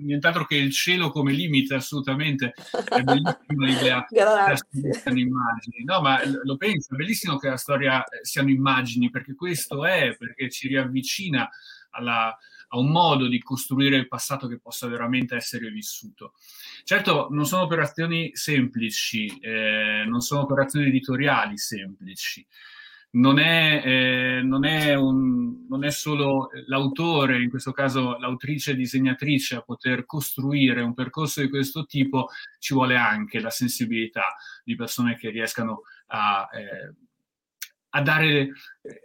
[0.00, 2.54] nient'altro che il cielo come limite, assolutamente.
[2.88, 5.84] È bellissima l'idea siano immagini.
[5.84, 10.50] No, ma lo penso, è bellissimo che la storia siano immagini, perché questo è, perché
[10.50, 11.48] ci riavvicina
[11.90, 12.36] alla,
[12.68, 16.34] a un modo di costruire il passato che possa veramente essere vissuto.
[16.84, 22.46] Certo, non sono operazioni semplici, eh, non sono operazioni editoriali semplici.
[23.16, 28.76] Non è, eh, non, è un, non è, solo l'autore, in questo caso l'autrice e
[28.76, 34.74] disegnatrice, a poter costruire un percorso di questo tipo, ci vuole anche la sensibilità di
[34.74, 36.94] persone che riescano a, eh,
[37.90, 38.52] a dare,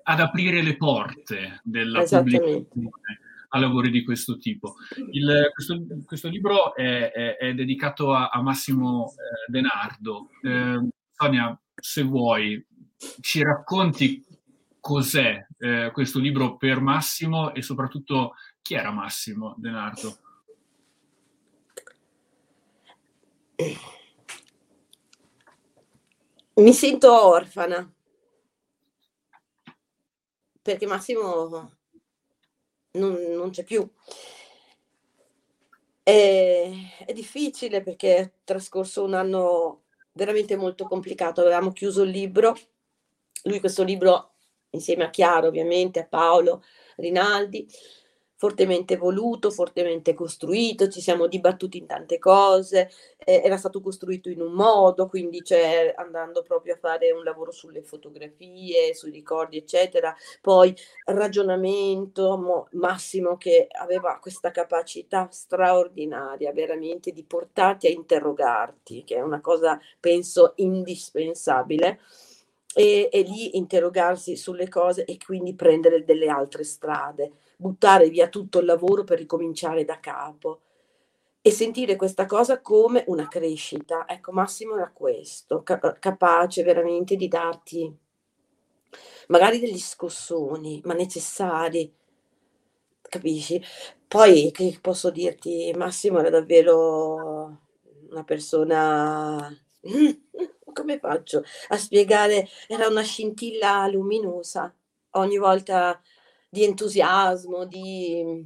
[0.03, 3.19] ad aprire le porte della pubblicazione
[3.53, 4.75] a lavori di questo tipo.
[5.11, 10.29] Il, questo, questo, libro è, è, è dedicato a, a Massimo eh, Denardo.
[10.41, 12.63] Eh, Sonia, se vuoi,
[13.19, 14.25] ci racconti
[14.79, 20.17] cos'è eh, questo libro per Massimo e soprattutto chi era Massimo Denardo?
[26.55, 27.91] Mi sento orfana
[30.61, 31.79] perché Massimo
[32.91, 33.87] non, non c'è più.
[36.03, 36.71] È,
[37.05, 39.83] è, difficile perché è trascorso un anno
[40.13, 41.41] veramente molto complicato.
[41.41, 42.55] Avevamo chiuso il libro,
[43.43, 44.33] lui questo libro
[44.71, 46.63] insieme a Chiaro ovviamente, a Paolo
[46.97, 47.67] Rinaldi,
[48.41, 54.41] fortemente voluto, fortemente costruito, ci siamo dibattuti in tante cose, eh, era stato costruito in
[54.41, 60.15] un modo, quindi cioè, andando proprio a fare un lavoro sulle fotografie, sui ricordi, eccetera.
[60.41, 60.75] Poi
[61.05, 69.21] ragionamento, mo, Massimo che aveva questa capacità straordinaria veramente di portarti a interrogarti, che è
[69.21, 71.99] una cosa, penso, indispensabile.
[72.73, 78.59] E, e lì interrogarsi sulle cose e quindi prendere delle altre strade buttare via tutto
[78.59, 80.61] il lavoro per ricominciare da capo
[81.41, 84.05] e sentire questa cosa come una crescita.
[84.07, 87.97] Ecco, Massimo era questo, capace veramente di darti
[89.27, 91.91] magari degli scossoni, ma necessari,
[93.01, 93.61] capisci?
[94.07, 97.59] Poi, che posso dirti, Massimo era davvero
[98.09, 99.49] una persona...
[100.73, 102.47] Come faccio a spiegare?
[102.67, 104.73] Era una scintilla luminosa.
[105.11, 106.01] Ogni volta
[106.49, 108.45] di entusiasmo, di,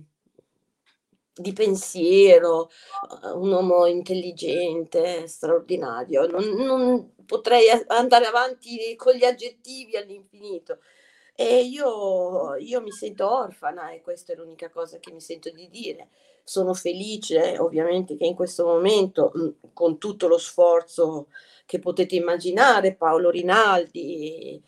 [1.34, 2.70] di pensiero,
[3.24, 6.28] eh, un uomo intelligente, straordinario.
[6.28, 10.80] Non, non, potrei andare avanti con gli aggettivi all'infinito.
[11.34, 15.70] E io, io mi sento orfana e questa è l'unica cosa che mi sento di
[15.70, 16.10] dire.
[16.44, 19.34] Sono felice ovviamente che in questo momento,
[19.74, 21.28] con tutto lo sforzo
[21.66, 24.62] che potete immaginare, Paolo Rinaldi,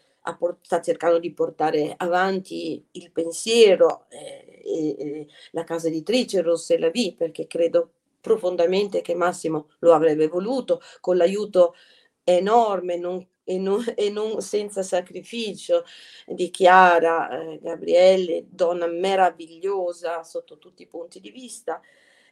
[0.62, 6.90] sta cercando di portare avanti il pensiero eh, e, e la casa editrice Rosse la
[6.90, 11.76] V, perché credo profondamente che Massimo lo avrebbe voluto, con l'aiuto
[12.24, 15.86] enorme non, e, non, e, non, senza sacrificio
[16.26, 21.80] di Chiara eh, Gabriele, donna meravigliosa sotto tutti i punti di vista.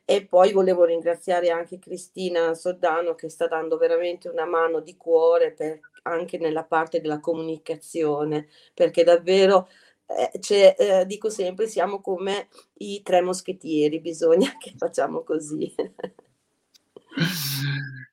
[0.06, 5.52] E poi volevo ringraziare anche Cristina Soddano che sta dando veramente una mano di cuore
[5.52, 9.68] per anche nella parte della comunicazione, perché davvero,
[10.06, 15.74] eh, eh, dico sempre, siamo come i tre moschettieri, bisogna che facciamo così.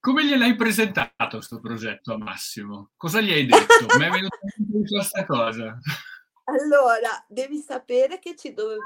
[0.01, 2.91] Come gliel'hai presentato questo progetto a Massimo?
[2.97, 3.87] Cosa gli hai detto?
[3.99, 4.37] Mi è venuta
[4.89, 5.79] questa cosa.
[6.53, 8.77] Allora, devi sapere che ci dove,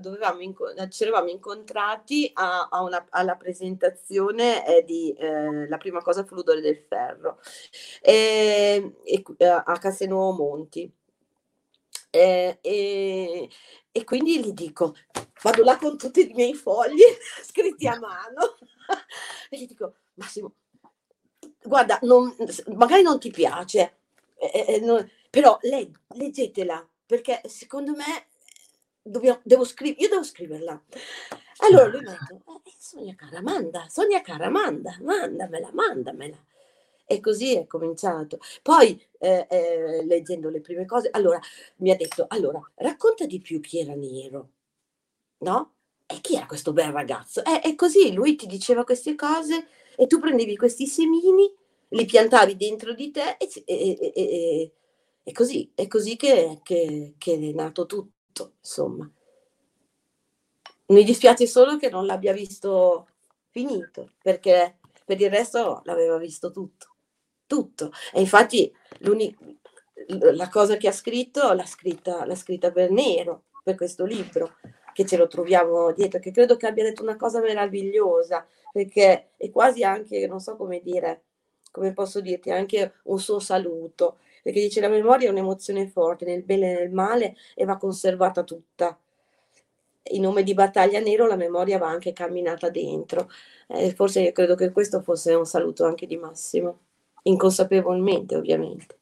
[0.00, 6.24] dovevamo inco- eravamo incontrati a, a una, alla presentazione eh, di eh, La prima cosa
[6.24, 7.38] Fludore del Ferro
[8.00, 10.92] eh, e, a Castelnuovo Monti.
[12.10, 13.48] Eh, e,
[14.04, 14.94] quindi gli dico,
[15.42, 17.00] vado là con tutti i miei fogli
[17.42, 18.56] scritti a mano
[19.48, 20.54] e gli dico, Massimo,
[21.62, 22.34] guarda, non,
[22.74, 23.98] magari non ti piace,
[24.36, 28.28] eh, eh, non, però leg- leggetela perché secondo me
[29.02, 30.82] dobbiamo, devo scrivere, io devo scriverla.
[31.58, 36.42] Allora lui mi ha detto, eh, Sonia cara, manda, Sonia cara, manda, mandamela, mandamela.
[37.04, 38.38] E così è cominciato.
[38.62, 41.38] Poi, eh, eh, leggendo le prime cose, allora
[41.76, 44.48] mi ha detto, allora, racconta di più chi era Nero,
[45.40, 45.74] no?
[46.06, 47.44] E chi era questo bel ragazzo?
[47.44, 49.66] E, e così lui ti diceva queste cose
[49.96, 51.54] e tu prendevi questi semini,
[51.90, 54.72] li piantavi dentro di te e, e,
[55.22, 59.10] è così, è così che, che, che è nato tutto, insomma.
[60.86, 63.06] Mi dispiace solo che non l'abbia visto
[63.50, 66.96] finito, perché per il resto l'aveva visto tutto,
[67.46, 67.92] tutto.
[68.12, 68.72] E infatti
[70.08, 74.56] la cosa che ha scritto l'ha scritta, l'ha scritta per Nero, per questo libro,
[74.92, 79.50] che ce lo troviamo dietro, che credo che abbia detto una cosa meravigliosa, perché è
[79.50, 81.24] quasi anche, non so come dire,
[81.70, 86.42] come posso dirti, anche un suo saluto, perché dice la memoria è un'emozione forte, nel
[86.42, 88.98] bene e nel male, e va conservata tutta.
[90.10, 93.30] In nome di Battaglia Nero la memoria va anche camminata dentro.
[93.68, 96.80] Eh, forse credo che questo fosse un saluto anche di Massimo,
[97.22, 98.98] inconsapevolmente ovviamente.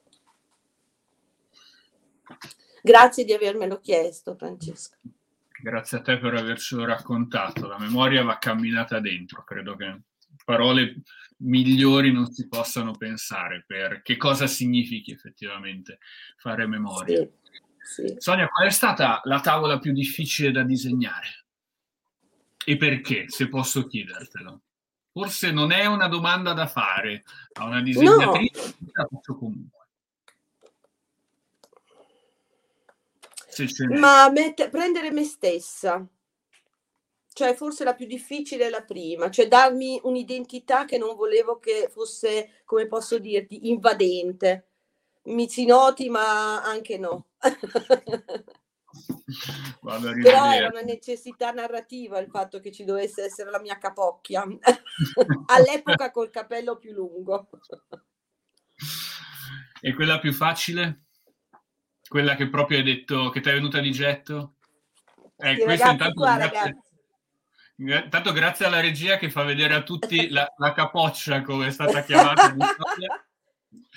[2.83, 4.97] Grazie di avermelo chiesto, Francesco.
[5.63, 7.67] Grazie a te per avercelo raccontato.
[7.67, 10.01] La memoria va camminata dentro, credo che
[10.45, 11.03] parole
[11.39, 15.99] migliori non si possano pensare per che cosa significhi effettivamente
[16.37, 17.19] fare memoria.
[17.79, 18.15] Sì, sì.
[18.19, 21.47] Sonia, qual è stata la tavola più difficile da disegnare?
[22.65, 24.61] E perché, se posso chiedertelo?
[25.13, 27.25] Forse non è una domanda da fare
[27.55, 28.91] a una disegnatrice, no.
[28.93, 29.79] la faccio comunque.
[33.99, 36.07] Ma mette, prendere me stessa,
[37.41, 41.89] cioè forse la più difficile è la prima, cioè darmi un'identità che non volevo che
[41.91, 44.67] fosse, come posso dirti, invadente.
[45.23, 47.29] Mi si noti, ma anche no.
[49.81, 54.45] Però era una necessità narrativa il fatto che ci dovesse essere la mia capocchia
[55.47, 57.49] all'epoca col capello più lungo.
[59.81, 61.05] E quella più facile?
[62.07, 64.57] Quella che proprio hai detto che ti è venuta di getto?
[65.39, 66.83] Eh, sì, ragazzi, intanto, qua, grazie,
[67.81, 72.03] intanto grazie alla regia che fa vedere a tutti la, la capoccia come è stata
[72.03, 72.55] chiamata.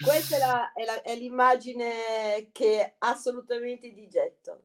[0.02, 4.64] Questa è, la, è, la, è, l'immagine che assolutamente di getto.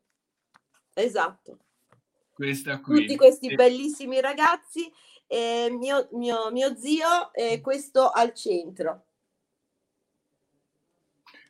[0.95, 1.59] Esatto.
[2.33, 3.01] Questa qui.
[3.01, 4.91] Tutti questi bellissimi ragazzi,
[5.27, 9.08] eh, mio, mio, mio zio, e questo al centro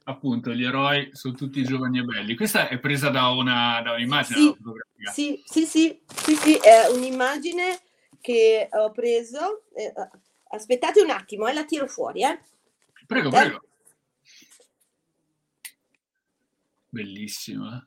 [0.09, 2.35] appunto gli eroi sono tutti giovani e belli.
[2.35, 4.57] Questa è presa da, una, da un'immagine
[5.13, 7.81] sì, sì, sì, sì, sì, è un'immagine
[8.21, 9.65] che ho preso.
[9.75, 9.93] Eh,
[10.51, 12.23] aspettate un attimo, eh, la tiro fuori.
[12.23, 12.41] Eh.
[13.07, 13.63] Prego, prego.
[16.89, 17.87] Bellissima.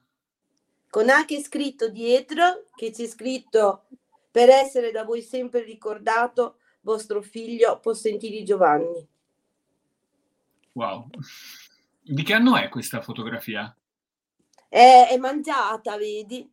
[0.89, 3.87] Con anche scritto dietro, che c'è scritto
[4.29, 9.07] per essere da voi sempre ricordato, vostro figlio Possentini Giovanni.
[10.73, 11.09] Wow.
[12.03, 13.75] Di che anno è questa fotografia?
[14.67, 16.51] È, è mangiata, vedi?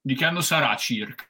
[0.00, 1.26] Di che anno sarà circa?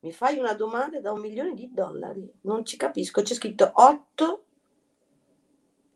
[0.00, 2.30] Mi fai una domanda da un milione di dollari.
[2.42, 3.22] Non ci capisco.
[3.22, 4.44] C'è scritto 8,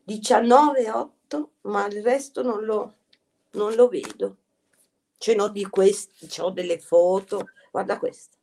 [0.03, 2.95] 19, 8, ma il resto non lo,
[3.51, 4.37] non lo vedo.
[5.17, 7.49] Ce n'ho di questi, ho delle foto.
[7.71, 8.37] Guarda questa.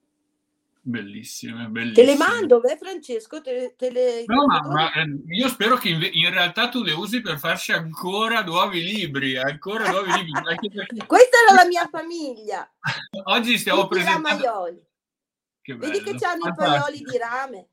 [0.90, 2.04] Bellissime, bellissime.
[2.04, 4.24] Te le mando, beh Francesco, te, te le...
[4.26, 7.70] No, ma, ma eh, io spero che in, in, realtà tu le usi per farci
[7.70, 10.42] ancora nuovi libri, ancora nuovi libri.
[10.42, 10.68] Perché...
[11.06, 12.68] Questa era la mia famiglia.
[13.24, 14.82] Oggi stiamo Tutti presentando...
[15.62, 17.68] Vedi che c'hanno i paioli di rame.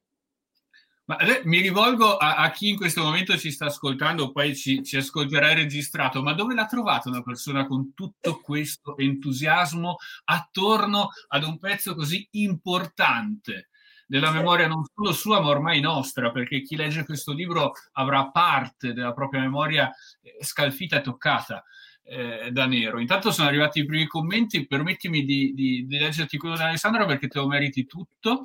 [1.07, 4.97] Ma mi rivolgo a, a, chi in questo momento ci sta ascoltando, poi ci, ci,
[4.97, 9.95] ascolterà registrato, ma dove l'ha trovata una persona con tutto questo entusiasmo
[10.25, 13.69] attorno ad un pezzo così importante
[14.05, 18.91] della memoria non solo sua, ma ormai nostra, perché chi legge questo libro avrà parte
[18.91, 19.89] della propria memoria
[20.21, 21.63] eh, scalfita e toccata
[22.09, 22.99] eh, da Nero.
[22.99, 27.27] Intanto sono arrivati i primi commenti, permettimi di, di, di leggerti quello di Alessandro perché
[27.27, 28.43] te lo meriti tutto.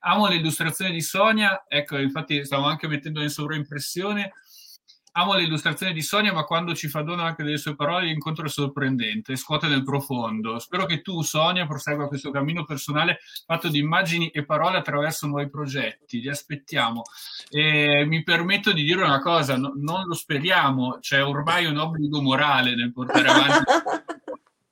[0.00, 4.32] Amo le illustrazioni di Sonia, ecco, infatti stavo anche mettendo in sovraimpressione
[5.18, 8.46] amo le illustrazioni di Sonia, ma quando ci fa dono anche delle sue parole, l'incontro
[8.46, 10.58] è sorprendente, scuote nel profondo.
[10.60, 15.50] Spero che tu, Sonia, prosegua questo cammino personale fatto di immagini e parole attraverso nuovi
[15.50, 16.20] progetti.
[16.20, 17.02] Li aspettiamo.
[17.50, 22.22] E mi permetto di dire una cosa: no, non lo speriamo, c'è ormai un obbligo
[22.22, 23.64] morale nel portare avanti.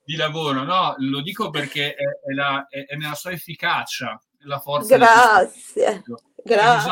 [0.07, 4.59] di lavoro, no, lo dico perché è, è, la, è, è nella sua efficacia la
[4.59, 4.95] forza.
[4.95, 6.03] Grazie.
[6.43, 6.91] Grazie.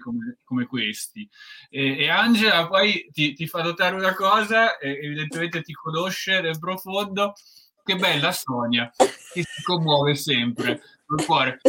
[0.00, 1.28] Come, come, questi.
[1.70, 7.34] E, e, Angela poi ti, ti, fa notare una cosa, evidentemente ti conosce nel profondo.
[7.84, 11.60] Che bella Sonia, che si commuove sempre col cuore.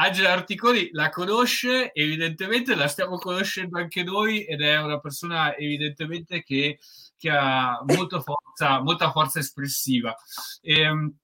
[0.00, 6.42] Angela Articoli la conosce, evidentemente la stiamo conoscendo anche noi ed è una persona evidentemente
[6.42, 6.78] che,
[7.18, 7.84] che ha
[8.24, 10.16] forza, molta forza espressiva.
[10.62, 11.14] Ehm,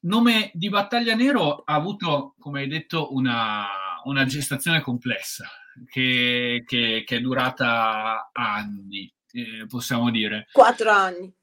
[0.00, 3.66] nome di Battaglia Nero ha avuto, come hai detto, una,
[4.04, 5.48] una gestazione complessa
[5.86, 10.48] che, che, che, è durata anni, eh, possiamo dire.
[10.52, 11.34] Quattro anni.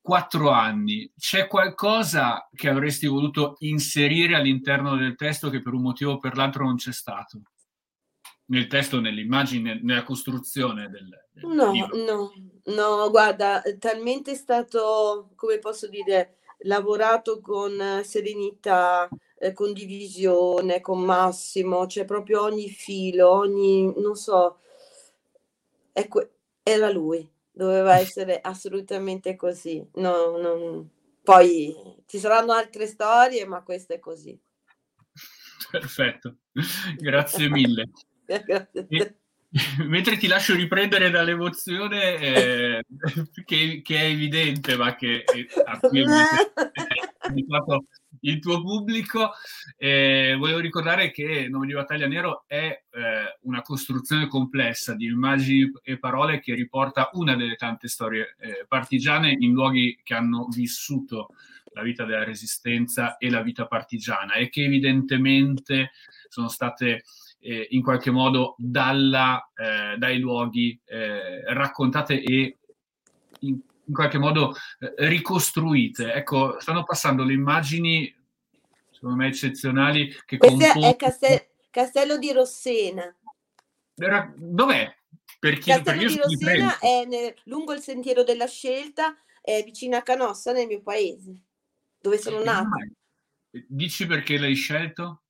[0.00, 1.10] quattro anni.
[1.16, 6.36] C'è qualcosa che avresti voluto inserire all'interno del testo che per un motivo o per
[6.36, 7.42] l'altro non c'è stato?
[8.46, 11.96] Nel testo, nell'immagine, nella costruzione del, del no, libro?
[11.96, 12.32] No,
[12.74, 19.08] no, guarda, talmente è stato, come posso dire, lavorato con serenità,
[19.42, 24.60] eh, condivisione, con Massimo, cioè proprio ogni filo, ogni, non so,
[25.92, 26.28] ecco,
[26.62, 29.84] era lui doveva essere assolutamente così.
[29.94, 30.88] No, non...
[31.22, 31.74] Poi
[32.06, 34.38] ci saranno altre storie, ma questa è così.
[35.70, 36.36] Perfetto,
[36.98, 37.90] grazie mille.
[38.26, 38.86] grazie.
[38.88, 39.16] E,
[39.86, 42.84] mentre ti lascio riprendere dall'emozione, eh,
[43.44, 46.04] che, che, è evidente, ma che è, a cui è
[48.22, 49.30] il tuo pubblico.
[49.76, 55.70] Eh, volevo ricordare che Nome di Battaglia Nero è eh, una costruzione complessa di immagini
[55.82, 61.28] e parole che riporta una delle tante storie eh, partigiane in luoghi che hanno vissuto
[61.74, 65.92] la vita della resistenza e la vita partigiana e che evidentemente
[66.28, 67.04] sono state
[67.40, 72.58] eh, in qualche modo dalla, eh, dai luoghi eh, raccontate e
[73.40, 76.12] in in qualche modo eh, ricostruite.
[76.12, 78.14] Ecco, stanno passando le immagini,
[78.90, 80.08] secondo me, eccezionali.
[80.24, 80.92] Che Questo compongono...
[80.92, 83.16] è Castel- Castello di Rossena.
[83.94, 84.32] Era...
[84.36, 84.94] Dov'è?
[85.38, 90.02] Per chi, Castello di Rossena è nel, lungo il sentiero della scelta, è vicino a
[90.02, 91.34] Canossa, nel mio paese,
[92.00, 92.76] dove sono eh, nata.
[93.50, 95.22] Dici perché l'hai scelto?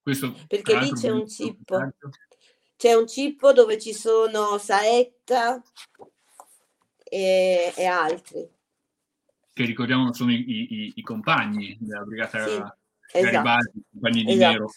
[0.00, 1.92] Questo, perché lì c'è un cippo.
[2.76, 5.60] C'è un cippo dove ci sono saetta,
[7.08, 8.48] e, e altri.
[9.52, 13.86] Che ricordiamo sono i, i, i compagni della brigata sì, Garibaldi, esatto.
[13.90, 14.52] compagni di esatto.
[14.52, 14.70] Nero.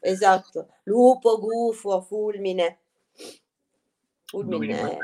[0.00, 2.78] Esatto, Lupo, Gufo, Fulmine,
[4.24, 4.98] Fulmine,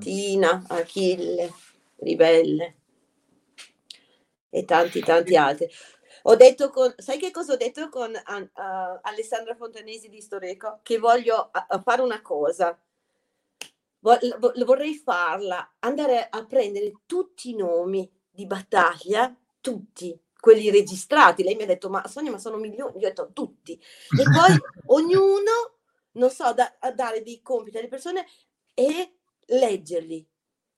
[0.00, 1.50] Tina, Achille,
[1.96, 2.76] Ribelle
[4.50, 5.68] e tanti tanti altri.
[6.24, 10.78] Ho detto con, sai che cosa ho detto con uh, Alessandra Fontanesi di Storeco?
[10.82, 12.78] Che voglio uh, fare una cosa,
[14.64, 21.44] vorrei farla, andare a prendere tutti i nomi di battaglia, tutti, quelli registrati.
[21.44, 22.98] Lei mi ha detto, ma Sonia, ma sono milioni.
[22.98, 23.74] Io ho detto, tutti.
[23.74, 25.78] E poi ognuno,
[26.12, 28.26] non so, da, a dare dei compiti alle persone
[28.74, 29.14] e
[29.46, 30.26] leggerli.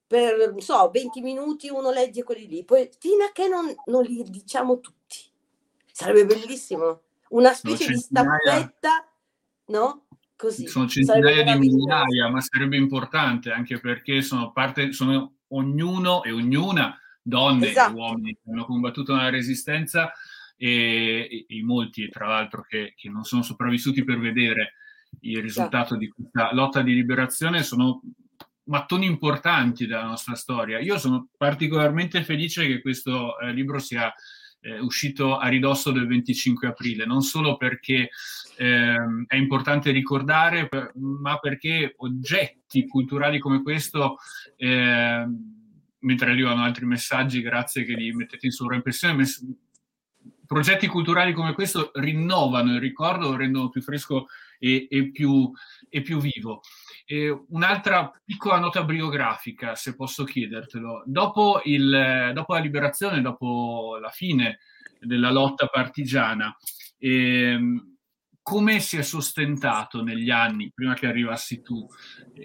[0.07, 4.03] Per, non so, 20 minuti uno legge quelli lì, poi fino a che non, non
[4.05, 5.19] li diciamo tutti.
[5.91, 7.01] Sarebbe bellissimo.
[7.31, 9.09] Una specie di staffetta,
[9.67, 10.04] no?
[10.37, 10.67] Così.
[10.67, 16.99] Sono centinaia di migliaia, ma sarebbe importante anche perché sono parte, sono ognuno e ognuna
[17.23, 17.93] donne esatto.
[17.93, 20.13] e uomini che hanno combattuto nella resistenza
[20.57, 24.75] e, e molti, tra l'altro, che, che, non sono sopravvissuti per vedere
[25.21, 25.97] il risultato esatto.
[25.97, 28.03] di questa lotta di liberazione sono
[28.65, 30.79] mattoni importanti della nostra storia.
[30.81, 34.13] Io sono particolarmente felice che questo eh, libro sia
[34.65, 38.09] eh, uscito a ridosso del 25 aprile, non solo perché
[38.57, 38.97] eh,
[39.27, 44.17] è importante ricordare, ma perché oggetti culturali come questo,
[44.57, 45.27] eh,
[45.99, 49.45] mentre arrivano altri messaggi, grazie che li mettete in sovraimpressione, mess-
[50.47, 54.27] progetti culturali come questo rinnovano il ricordo, lo rendono più fresco
[54.59, 55.51] e, e, più,
[55.91, 56.61] e più vivo.
[57.05, 61.03] E un'altra piccola nota biografica, se posso chiedertelo.
[61.05, 64.59] Dopo, il, dopo la liberazione, dopo la fine
[65.01, 66.57] della lotta partigiana,
[66.99, 67.59] eh,
[68.45, 71.87] come si è sostentato negli anni, prima che arrivassi tu,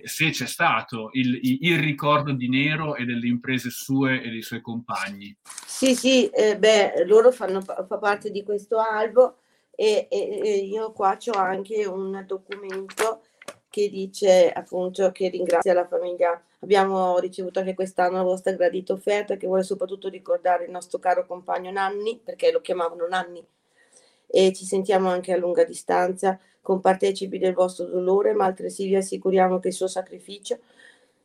[0.05, 4.61] se c'è stato il, il ricordo di Nero e delle imprese sue e dei suoi
[4.61, 5.37] compagni?
[5.43, 9.39] Sì, sì, eh, beh, loro fanno fa parte di questo albo
[9.75, 13.23] e, e, e io qua ho anche un documento
[13.69, 16.41] che dice appunto che ringrazia la famiglia.
[16.61, 21.25] Abbiamo ricevuto anche quest'anno la vostra gradita offerta che vuole soprattutto ricordare il nostro caro
[21.25, 23.45] compagno Nanni, perché lo chiamavano Nanni,
[24.27, 29.59] e ci sentiamo anche a lunga distanza compartecipi del vostro dolore, ma altresì vi assicuriamo
[29.59, 30.59] che il suo sacrificio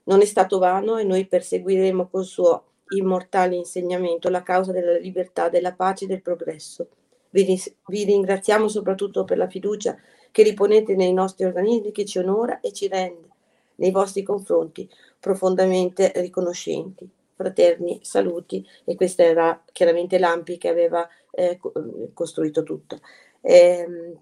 [0.05, 2.65] non è stato vano e noi perseguiremo col suo
[2.97, 6.89] immortale insegnamento la causa della libertà, della pace e del progresso.
[7.31, 9.97] Vi, vi ringraziamo soprattutto per la fiducia
[10.35, 13.29] che riponete nei nostri organismi che ci onora e ci rende
[13.77, 17.09] nei vostri confronti profondamente riconoscenti.
[17.37, 21.61] Fraterni saluti e questa era chiaramente l'Ampi che aveva eh,
[22.13, 22.99] costruito tutto.
[23.41, 24.19] Eh,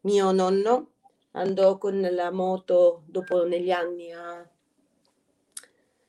[0.00, 0.88] mio nonno
[1.30, 4.44] andò con la moto dopo negli anni a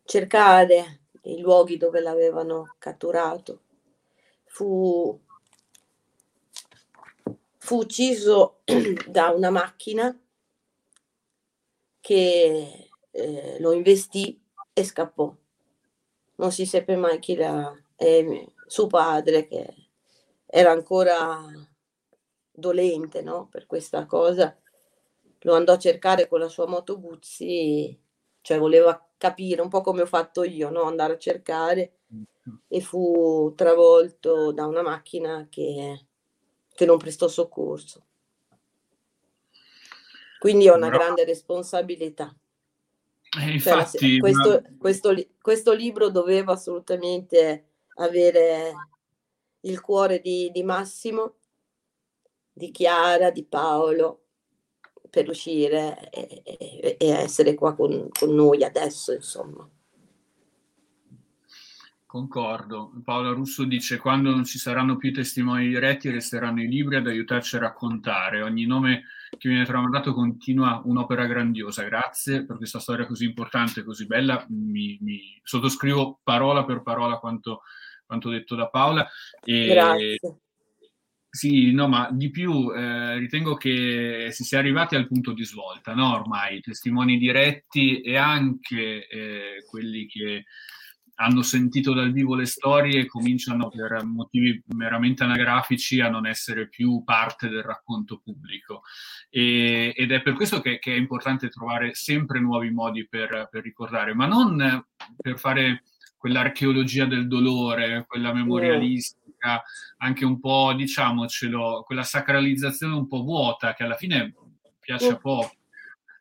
[0.04, 3.60] cercare i luoghi dove l'avevano catturato.
[4.46, 5.20] Fu
[7.68, 8.62] fu ucciso
[9.10, 10.18] da una macchina
[12.00, 14.42] che eh, lo investì
[14.72, 15.36] e scappò.
[16.36, 19.90] non si seppe mai chi era, e suo padre che
[20.46, 21.42] era ancora
[22.50, 23.50] dolente no?
[23.50, 24.58] per questa cosa,
[25.40, 28.00] lo andò a cercare con la sua moto Guzzi,
[28.40, 30.84] cioè voleva capire un po' come ho fatto io, no?
[30.84, 31.98] andare a cercare
[32.70, 36.07] e fu travolto da una macchina che,
[36.78, 38.06] che non prestò soccorso.
[40.38, 40.98] Quindi ho una no.
[40.98, 42.32] grande responsabilità.
[43.42, 44.78] Eh, infatti, cioè, questo, ma...
[44.78, 47.66] questo, questo, libro doveva assolutamente
[47.96, 48.74] avere
[49.62, 51.38] il cuore di, di Massimo,
[52.54, 54.26] di Chiara, di Paolo,
[55.10, 59.68] per uscire e, e, e essere qua con, con noi adesso, insomma.
[62.18, 62.92] Concordo.
[63.04, 67.58] Paola Russo dice: Quando non ci saranno più testimoni diretti, resteranno i libri ad aiutarci
[67.58, 68.42] a raccontare.
[68.42, 69.04] Ogni nome
[69.38, 71.84] che viene tramandato continua un'opera grandiosa.
[71.84, 74.44] Grazie per questa storia così importante, così bella.
[74.50, 77.62] Mi, mi sottoscrivo parola per parola quanto,
[78.04, 79.08] quanto detto da Paola.
[79.44, 80.20] E, Grazie.
[81.30, 85.94] Sì, no, ma di più eh, ritengo che si sia arrivati al punto di svolta,
[85.94, 86.16] no?
[86.16, 90.46] Ormai testimoni diretti e anche eh, quelli che
[91.20, 96.68] hanno sentito dal vivo le storie e cominciano per motivi meramente anagrafici a non essere
[96.70, 98.84] più parte del racconto pubblico.
[99.30, 103.64] E, ed è per questo che, che, è importante trovare sempre nuovi modi per, per,
[103.64, 105.84] ricordare, ma non per fare
[106.18, 109.64] quell'archeologia del dolore, quella memorialistica,
[109.98, 114.36] anche un po', diciamocelo, quella sacralizzazione un po' vuota che alla fine
[114.80, 115.52] piace a poco.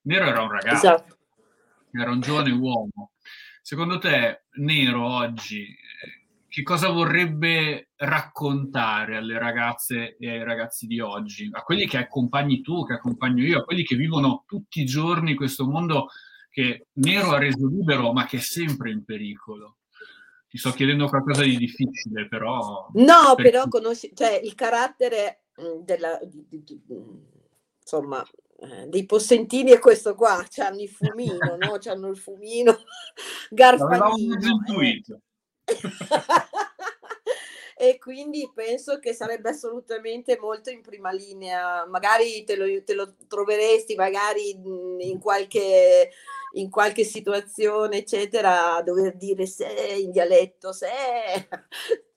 [0.03, 1.19] Nero era un ragazzo, esatto.
[1.93, 3.11] era un giovane uomo
[3.67, 5.75] Secondo te, Nero oggi,
[6.47, 11.49] che cosa vorrebbe raccontare alle ragazze e ai ragazzi di oggi?
[11.51, 15.35] A quelli che accompagni tu, che accompagno io, a quelli che vivono tutti i giorni
[15.35, 16.07] questo mondo
[16.49, 19.79] che Nero ha reso libero, ma che è sempre in pericolo?
[20.47, 22.89] Ti sto chiedendo qualcosa di difficile, però...
[22.93, 23.51] No, perché...
[23.51, 25.47] però conosci, cioè il carattere
[25.83, 26.21] della...
[26.23, 26.81] Di, di, di,
[27.81, 28.25] insomma,
[28.87, 31.77] dei possentini è questo qua, c'hanno il fumino, no?
[31.79, 32.75] C'hanno il fumino
[33.51, 34.39] garfagino.
[34.67, 35.03] Eh.
[37.79, 41.85] e quindi penso che sarebbe assolutamente molto in prima linea.
[41.87, 46.11] Magari te lo, te lo troveresti, magari in qualche,
[46.53, 50.89] in qualche situazione, eccetera, a dover dire se in dialetto, se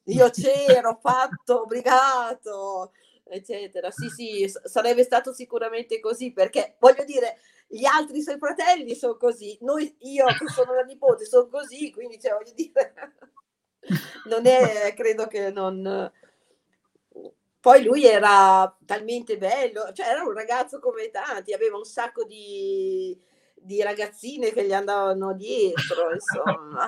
[0.05, 2.91] io c'ero, fatto, obbligato
[3.30, 3.91] eccetera.
[3.91, 9.57] Sì, sì, sarebbe stato sicuramente così perché voglio dire, gli altri suoi fratelli sono così,
[9.61, 12.93] noi, io che sono la nipote sono così, quindi cioè, voglio dire,
[14.25, 16.11] non è, credo che non...
[17.61, 23.19] Poi lui era talmente bello, cioè era un ragazzo come tanti, aveva un sacco di,
[23.62, 26.88] di ragazzine che gli andavano dietro, insomma,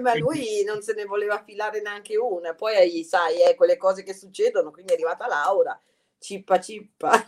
[0.00, 2.54] ma lui non se ne voleva affilare neanche una.
[2.54, 5.80] Poi, sai, eh, quelle cose che succedono, quindi è arrivata Laura,
[6.18, 7.26] cippa cippa.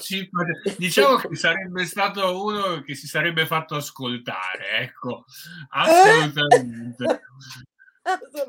[0.00, 0.44] cippa.
[0.78, 5.24] Diciamo che sarebbe stato uno che si sarebbe fatto ascoltare, ecco,
[5.70, 7.20] assolutamente.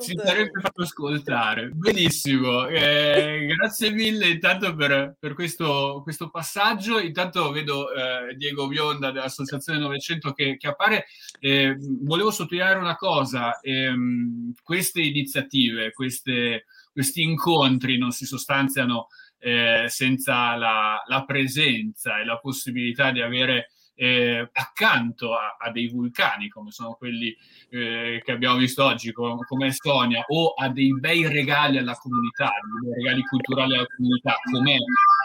[0.01, 1.69] Ci sarebbe fatto ascoltare.
[1.69, 6.99] Benissimo, eh, grazie mille intanto per, per questo, questo, passaggio.
[6.99, 11.05] Intanto vedo eh, Diego Bionda dell'Associazione 900 che, che appare.
[11.39, 19.85] Eh, volevo sottolineare una cosa, ehm, queste iniziative, queste, questi incontri non si sostanziano eh,
[19.87, 26.49] senza la, la presenza e la possibilità di avere eh, accanto a, a, dei vulcani
[26.49, 27.35] come sono quelli
[27.69, 32.51] eh, che abbiamo visto oggi come, come Estonia o a dei bei regali alla comunità,
[32.81, 34.77] dei regali culturali alla comunità come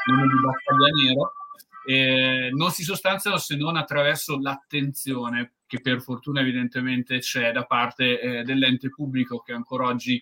[0.06, 1.32] nome di Battaglia Nero,
[1.86, 8.20] eh, non si sostanziano se non attraverso l'attenzione che per fortuna evidentemente c'è da parte
[8.20, 10.20] eh, dell'ente pubblico che ancora oggi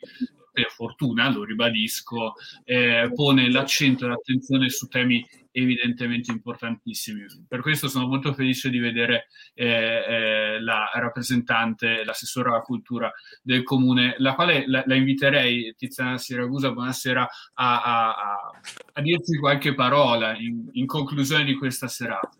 [0.56, 2.32] per fortuna, lo ribadisco,
[2.64, 7.26] eh, pone l'accento e l'attenzione su temi evidentemente importantissimi.
[7.46, 13.64] Per questo sono molto felice di vedere eh, eh, la rappresentante, l'assessora alla cultura del
[13.64, 18.60] comune, la quale la, la inviterei, Tiziana Siragusa, buonasera, a, a, a,
[18.94, 22.30] a dirci qualche parola in, in, conclusione di questa serata.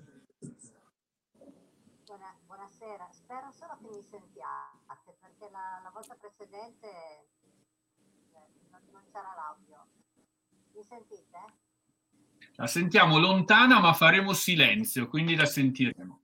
[2.47, 7.36] buonasera, spero solo che mi sentiate, perché la, la volta precedente
[9.17, 9.87] sarà l'audio.
[10.75, 11.39] Mi sentite?
[12.57, 16.21] La sentiamo lontana, ma faremo silenzio, quindi la sentiremo.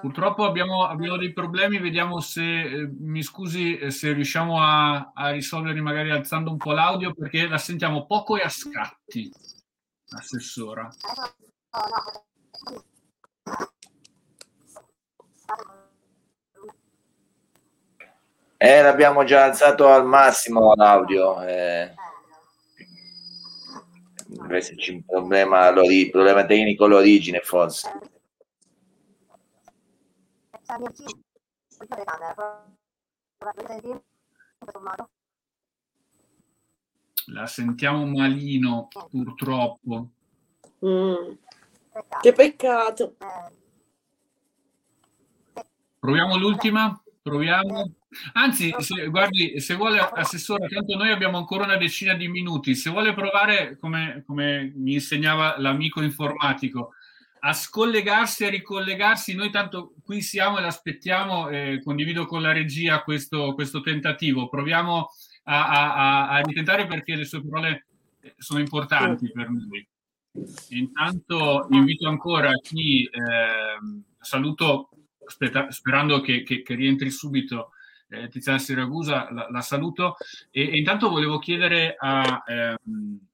[0.00, 5.30] Purtroppo abbiamo, abbiamo, dei problemi, vediamo se, eh, mi scusi eh, se riusciamo a, a,
[5.30, 9.30] risolverli magari alzando un po' l'audio perché la sentiamo poco e a scatti,
[10.10, 10.88] assessora.
[18.60, 21.42] Eh, l'abbiamo già alzato al massimo l'audio.
[21.42, 21.94] Eh.
[24.26, 28.16] Deve esserci un problema, problema tecnico all'origine forse.
[37.26, 40.10] La sentiamo malino, purtroppo.
[40.84, 41.32] Mm.
[42.20, 43.16] Che peccato.
[45.98, 47.02] Proviamo l'ultima?
[47.22, 47.94] Proviamo.
[48.34, 52.74] Anzi, se, guardi, se vuole, Assessore, tanto noi abbiamo ancora una decina di minuti.
[52.74, 56.94] Se vuole provare, come, come mi insegnava l'amico informatico,
[57.40, 59.34] a scollegarsi, a ricollegarsi.
[59.34, 64.48] Noi tanto qui siamo e l'aspettiamo, eh, condivido con la regia questo, questo tentativo.
[64.48, 65.08] Proviamo
[65.44, 67.86] a, a, a, ritentare perché le sue parole
[68.20, 69.86] eh, sono importanti per noi.
[70.70, 73.78] Intanto invito ancora chi eh,
[74.20, 74.90] saluto
[75.26, 77.70] aspetta, sperando che, che, che, rientri subito
[78.08, 80.16] eh, Tiziana Siragusa, la, la saluto
[80.50, 83.27] e, e, intanto volevo chiedere a, ehm,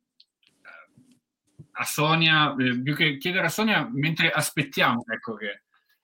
[1.74, 5.62] a Sonia, eh, più che chiedere a Sonia, mentre aspettiamo ecco, che,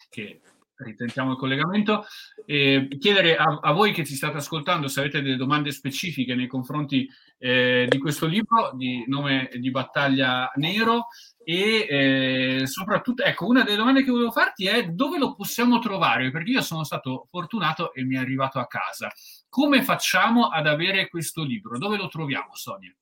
[0.09, 0.41] che
[0.83, 2.05] ritentiamo il collegamento,
[2.47, 6.47] eh, chiedere a, a, voi che ci state ascoltando se avete delle domande specifiche nei
[6.47, 7.09] confronti
[7.39, 11.09] eh, di questo libro di nome di battaglia nero
[11.43, 16.31] e eh, soprattutto, ecco, una delle domande che volevo farti è dove lo possiamo trovare?
[16.31, 19.11] Perché io sono stato fortunato e mi è arrivato a casa.
[19.49, 21.79] Come facciamo ad avere questo libro?
[21.79, 22.95] Dove lo troviamo, Sonia?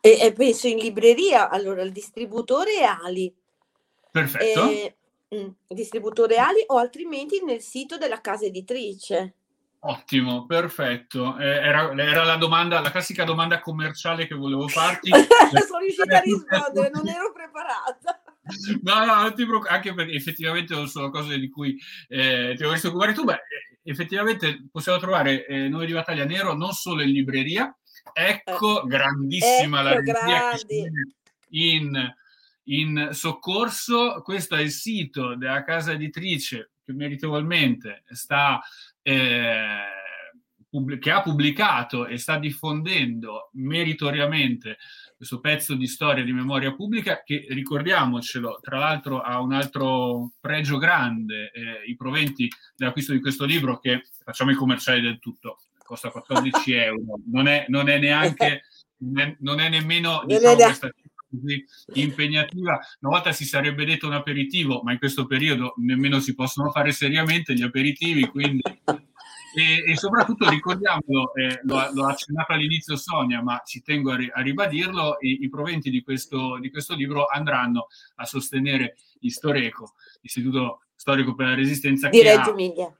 [0.00, 3.34] E, e penso in libreria, allora il distributore Ali.
[4.10, 4.68] Perfetto.
[4.68, 4.96] E,
[5.28, 9.34] mh, distributore Ali o altrimenti nel sito della casa editrice.
[9.84, 11.36] Ottimo, perfetto.
[11.38, 15.10] Eh, era, era, la domanda, la classica domanda commerciale che volevo farti.
[15.66, 18.22] Sono riuscita a rispondere, non ero preparata.
[18.82, 22.88] No, no, non ti preoccupare, anche perché effettivamente sono cose di cui eh, ti dovresti
[22.88, 23.38] occupare tu, beh,
[23.84, 27.72] effettivamente possiamo trovare eh, Noi di Battaglia Nero non solo in libreria,
[28.12, 30.58] Ecco, eh, grandissima ecco, la regia
[31.50, 32.14] in,
[32.64, 34.20] in soccorso.
[34.22, 38.60] Questo è il sito della casa editrice che meritevolmente sta,
[39.02, 39.84] eh,
[40.98, 44.78] che ha pubblicato e sta diffondendo meritoriamente
[45.16, 50.78] questo pezzo di storia di memoria pubblica che ricordiamocelo, tra l'altro ha un altro pregio
[50.78, 56.10] grande, eh, i proventi dell'acquisto di questo libro che facciamo i commerciali del tutto costa
[56.10, 58.62] 14 euro, non è, non è neanche,
[58.98, 60.90] non è nemmeno diciamo, questa
[61.32, 61.64] così
[61.94, 62.78] impegnativa.
[63.00, 66.92] Una volta si sarebbe detto un aperitivo, ma in questo periodo nemmeno si possono fare
[66.92, 68.62] seriamente gli aperitivi, quindi...
[69.54, 74.40] E, e soprattutto ricordiamolo, eh, ha accennato all'inizio Sonia, ma ci tengo a, ri, a
[74.40, 81.34] ribadirlo, i, i proventi di questo, di questo, libro andranno a sostenere l'Istoreco, l'Istituto Storico
[81.34, 82.96] per la Resistenza di Reggio Emilia.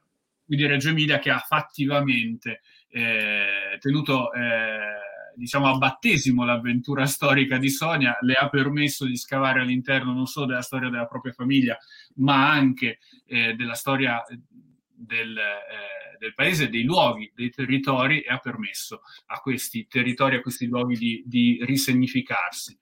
[0.56, 5.02] Di Reggio Emilia che ha fattivamente eh, tenuto eh,
[5.34, 10.46] diciamo a battesimo l'avventura storica di Sonia, le ha permesso di scavare all'interno non solo
[10.46, 11.76] della storia della propria famiglia,
[12.16, 18.38] ma anche eh, della storia del, eh, del, paese, dei luoghi, dei territori e ha
[18.38, 22.78] permesso a questi territori, a questi luoghi di, di risignificarsi.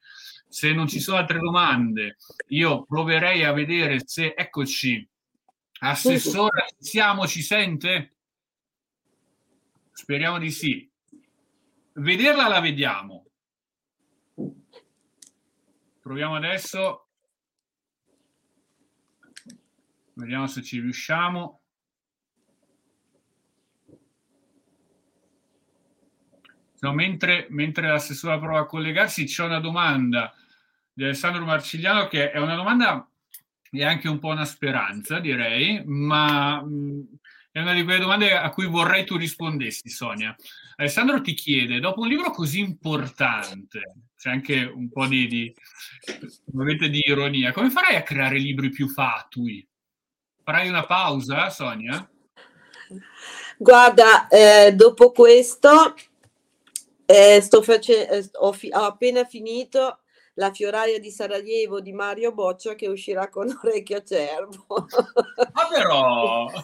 [0.48, 2.16] Se non ci sono altre domande,
[2.48, 5.08] io proverei a vedere se, eccoci,
[5.82, 8.16] Assessora, siamo, ci sente?
[9.92, 10.90] Speriamo di sì.
[11.94, 13.26] Vederla la vediamo.
[16.00, 17.08] Proviamo adesso.
[20.14, 21.62] Vediamo se ci riusciamo.
[26.80, 30.34] No, mentre, mentre l'assessore prova a collegarsi, c'è una domanda
[30.92, 33.09] di Alessandro Marcigliano che è una domanda
[33.70, 37.18] e anche un po' una speranza, direi, ma mh,
[37.52, 40.34] è una di quelle domande a cui vorrei tu rispondessi, Sonia.
[40.76, 45.54] Alessandro ti chiede, dopo un libro così importante, c'è anche un po' di, di,
[46.90, 49.66] di ironia, come farai a creare libri più fatui?
[50.42, 52.08] Farai una pausa, Sonia?
[53.56, 55.94] Guarda, eh, dopo questo
[57.06, 60.00] eh, sto face- eh, ho, fi- ho appena finito
[60.34, 64.86] la fioraia di Sarajevo di Mario Boccia che uscirà con Orecchio Cervo.
[65.52, 66.46] Ma però!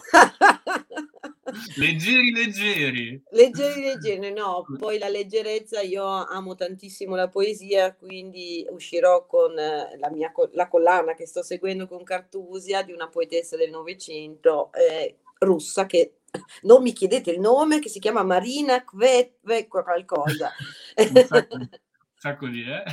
[1.77, 3.23] leggeri, leggeri.
[3.31, 4.65] Leggeri, leggeri, no.
[4.77, 10.67] Poi la leggerezza, io amo tantissimo la poesia, quindi uscirò con eh, la mia la
[10.67, 16.17] collana che sto seguendo con Cartusia di una poetessa del Novecento eh, russa che
[16.63, 20.51] non mi chiedete il nome, che si chiama Marina Kvetve qualcosa.
[20.95, 21.69] un sacco, un
[22.15, 22.83] sacco di, eh?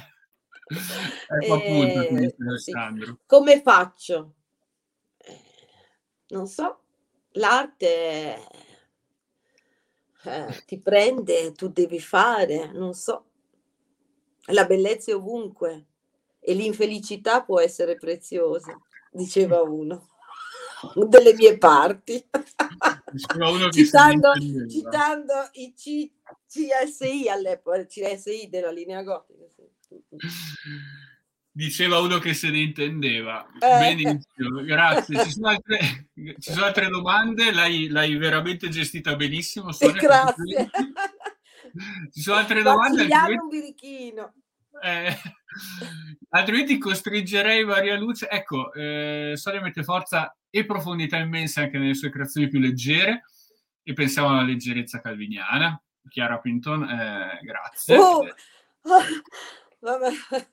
[0.66, 2.00] Ecco appunto,
[2.54, 2.72] Eh, sì.
[3.26, 4.34] Come faccio?
[5.18, 5.40] Eh,
[6.28, 6.80] Non so,
[7.32, 8.38] l'arte
[10.24, 13.26] eh, ti prende, tu devi fare, non so.
[14.48, 15.86] La bellezza è ovunque
[16.40, 18.78] e l'infelicità può essere preziosa,
[19.10, 20.06] diceva uno
[21.08, 22.26] delle mie parti.
[23.70, 24.32] Citando,
[24.68, 26.10] citando i C-
[26.46, 29.44] CSI all'epoca, CSI della linea gotica.
[29.54, 29.63] sì.
[31.56, 33.46] Diceva uno che se ne intendeva.
[33.60, 33.94] Eh.
[33.94, 35.22] Benissimo, grazie.
[35.24, 37.52] Ci sono altre, ci sono altre domande?
[37.52, 39.70] L'hai, l'hai veramente gestita benissimo.
[39.70, 40.70] Sonia, Grazie.
[42.12, 43.02] Ci sono altre domande?
[43.02, 44.32] Altrimenti, un birichino.
[44.82, 45.16] eh,
[46.30, 48.28] altrimenti costringerei Maria Luce.
[48.28, 53.22] Ecco, eh, Sonia mette forza e profondità immensa anche nelle sue creazioni più leggere
[53.82, 55.80] e pensiamo alla leggerezza calviniana.
[56.08, 57.96] Chiara Pinton, eh, grazie.
[57.96, 58.22] Oh,
[59.84, 60.10] vabbè.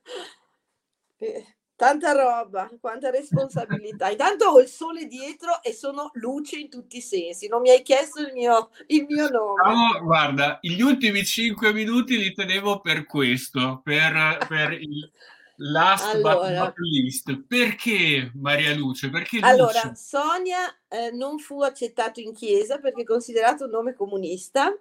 [1.21, 1.45] Eh,
[1.81, 4.11] Tanta roba, quanta responsabilità.
[4.11, 7.47] Intanto ho il sole dietro e sono luce in tutti i sensi.
[7.47, 9.61] Non mi hai chiesto il mio, il mio nome.
[9.63, 15.11] Stavo- guarda, gli ultimi cinque minuti li tenevo per questo, per, per il
[15.57, 16.65] last but Allora.
[16.65, 17.45] not least.
[17.47, 19.09] Perché Maria Luce?
[19.09, 19.49] Perché Luce?
[19.51, 24.71] Allora, Sonia eh, non fu accettato in chiesa perché è considerato un nome comunista.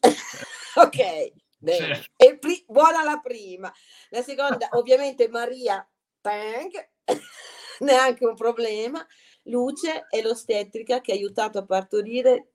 [0.74, 1.32] ok,
[1.64, 1.94] bene.
[1.94, 2.10] Certo.
[2.16, 3.72] E pri- buona la prima.
[4.10, 5.86] La seconda, ovviamente, Maria
[6.20, 6.70] Tang,
[7.80, 9.04] neanche un problema.
[9.48, 12.48] Luce è l'ostetrica che ha aiutato a partorire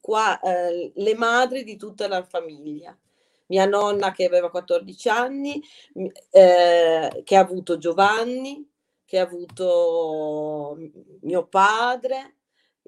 [0.00, 2.96] qua eh, le madri di tutta la famiglia.
[3.46, 5.62] Mia nonna che aveva 14 anni,
[6.30, 8.68] eh, che ha avuto Giovanni,
[9.06, 10.76] che ha avuto
[11.22, 12.36] mio padre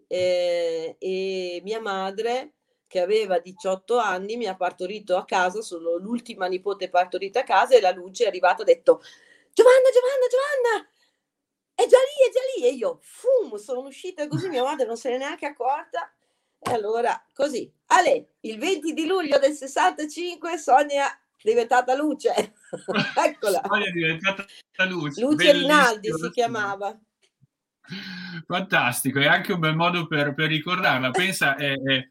[0.06, 2.56] eh, e mia madre
[2.91, 7.76] che aveva 18 anni mi ha partorito a casa, sono l'ultima nipote partorita a casa
[7.76, 9.01] e la luce è arrivata e ha detto
[9.53, 10.91] Giovanna, Giovanna, Giovanna,
[11.72, 14.97] è già lì, è già lì e io fum, sono uscita così, mia madre non
[14.97, 16.12] se n'è neanche accorta
[16.59, 22.34] e allora così, Ale, il 20 di luglio del 65 Sonia è diventata luce,
[23.24, 23.61] eccola.
[23.61, 24.45] È diventata
[24.88, 25.20] Luce.
[25.20, 25.53] Luce.
[25.53, 26.99] Rinaldi si chiamava.
[28.47, 31.11] Fantastico, è anche un bel modo per, per ricordarla.
[31.11, 32.09] Pensa, è, è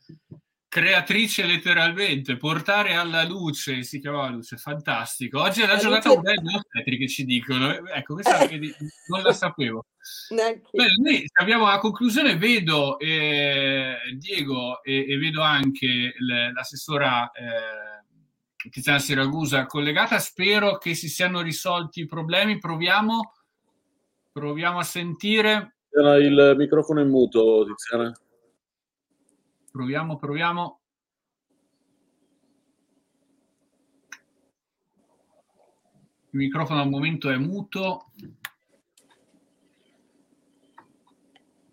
[0.69, 5.41] creatrice letteralmente, portare alla luce, si chiamava luce, fantastico.
[5.41, 7.87] Oggi è la La giornata luce- mondiale degli ostetrici che ci dicono.
[7.87, 8.73] Ecco, questa vedi,
[9.07, 9.87] non la sapevo.
[10.29, 10.61] Bene,
[11.01, 16.13] noi abbiamo la conclusione, vedo eh, Diego e, e vedo anche
[16.53, 23.33] l'assessora eh, Tiziana Siragusa collegata, spero che si siano risolti i problemi, proviamo,
[24.31, 28.13] proviamo a sentire, Era il microfono in muto, Tiziana.
[29.71, 30.79] Proviamo, proviamo.
[36.31, 38.11] Il microfono al momento è muto.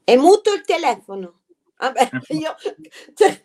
[0.03, 1.43] È muto il telefono.
[1.79, 2.55] Vabbè, io,
[3.15, 3.41] cioè,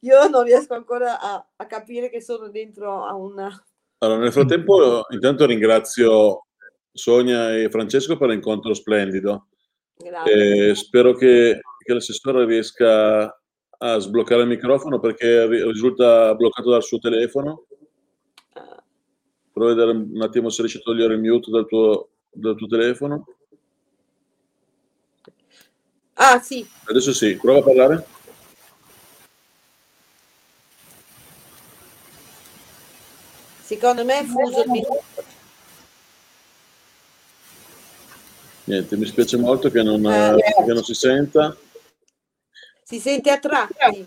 [0.00, 3.50] io non riesco ancora a, a capire che sono dentro a una...
[3.98, 6.46] Allora, nel frattempo, intanto ringrazio
[6.92, 9.48] Sonia e Francesco per l'incontro splendido.
[9.96, 10.70] Grazie.
[10.70, 13.39] E spero che, che l'assessore riesca
[13.82, 17.64] a sbloccare il microfono perché ri- risulta bloccato dal suo telefono.
[19.52, 22.66] Prova a vedere un attimo se riesci a togliere il mute dal tuo, dal tuo
[22.66, 23.26] telefono.
[26.14, 28.06] Ah, sì, Adesso sì, prova a parlare.
[33.62, 35.28] secondo me è fuso il microfono.
[38.64, 41.56] Niente, mi spiace molto che non, eh, che non si senta.
[42.90, 44.04] Si sente a tratti.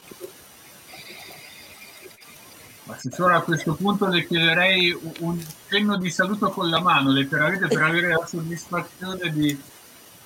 [2.87, 7.81] Assessore, a questo punto le chiederei un- cenno di saluto con la mano, letteralmente per
[7.81, 9.57] avere la soddisfazione di,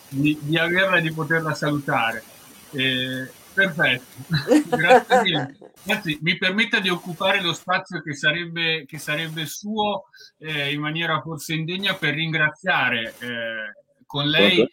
[0.09, 2.23] di, di averla e di poterla salutare.
[2.71, 4.05] Eh, perfetto,
[4.75, 5.57] grazie mille.
[5.89, 10.05] Anzi, mi permetta di occupare lo spazio che sarebbe, che sarebbe suo
[10.39, 13.73] eh, in maniera forse indegna per ringraziare eh,
[14.07, 14.67] con lei?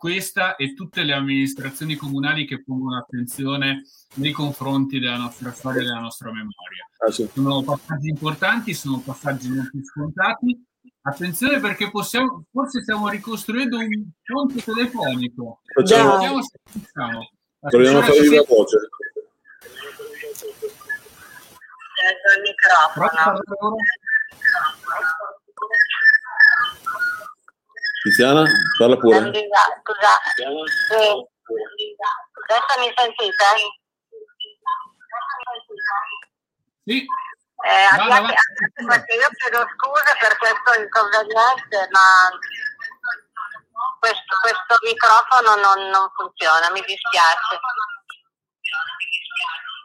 [0.00, 3.84] Questa e tutte le amministrazioni comunali che pongono attenzione
[4.14, 6.88] nei confronti della nostra storia e della nostra memoria.
[7.06, 7.28] Ah, sì.
[7.34, 10.58] Sono passaggi importanti, sono passaggi non più scontati.
[11.02, 15.60] Attenzione perché possiamo, forse stiamo ricostruendo un ponte telefonico.
[15.66, 16.12] Facciamo-.
[16.12, 17.30] Vediamo se riusciamo.
[17.60, 18.76] Proviamo a fare viva voce.
[22.36, 23.76] il microfono.
[28.02, 28.44] Tiziana,
[28.78, 29.18] parla pure.
[29.18, 31.26] Scusa, sì.
[32.40, 33.44] Adesso mi sentite?
[36.84, 37.04] Sì,
[37.62, 38.40] Eh, Vada, abbiate-
[38.80, 38.94] vada.
[38.96, 42.32] perché io chiedo scusa per questo inconveniente, ma
[44.00, 47.60] questo, questo microfono non, non funziona, mi dispiace.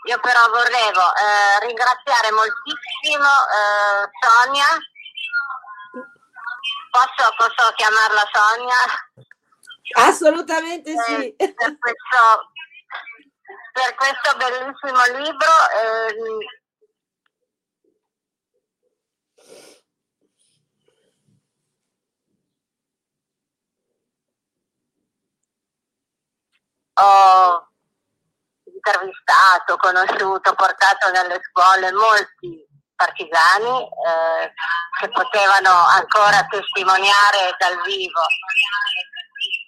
[0.07, 4.70] Io però volevo eh, ringraziare moltissimo eh, Sonia.
[6.91, 10.07] Posso, posso chiamarla Sonia?
[10.07, 11.36] Assolutamente sì.
[11.36, 12.51] Eh, per, questo,
[13.72, 15.51] per questo bellissimo libro.
[15.74, 16.38] ehm,
[26.97, 27.68] ho
[28.63, 32.64] intervistato, conosciuto, portato nelle scuole molti
[32.96, 34.54] partigiani eh,
[35.00, 38.22] che potevano ancora testimoniare dal vivo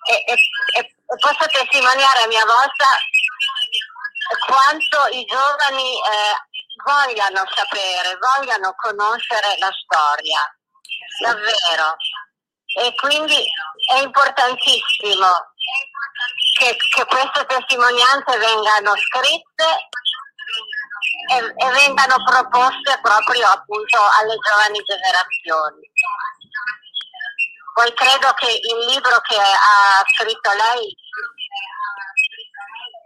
[0.09, 2.87] e, e- e- posso testimoniare a mia volta
[4.45, 6.35] quanto i giovani eh,
[6.83, 10.39] vogliano sapere, vogliano conoscere la storia,
[11.21, 11.95] davvero.
[12.77, 13.43] E quindi
[13.89, 15.27] è importantissimo
[16.57, 19.89] che, che queste testimonianze vengano scritte
[21.29, 25.91] e, e vengano proposte proprio appunto alle giovani generazioni.
[27.73, 30.95] Poi credo che il libro che ha scritto lei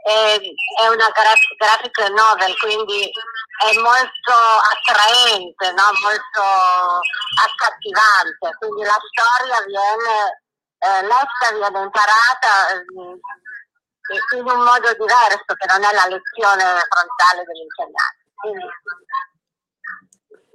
[0.03, 4.33] è, una graf- graphic novel, quindi è molto
[4.71, 5.83] attraente, no?
[6.01, 6.43] molto
[7.43, 10.41] accattivante, quindi la storia viene
[10.79, 12.85] eh, letta, viene imparata eh,
[14.36, 18.26] in un modo diverso che non è la lezione frontale dell'insegnante.
[18.36, 18.66] Quindi,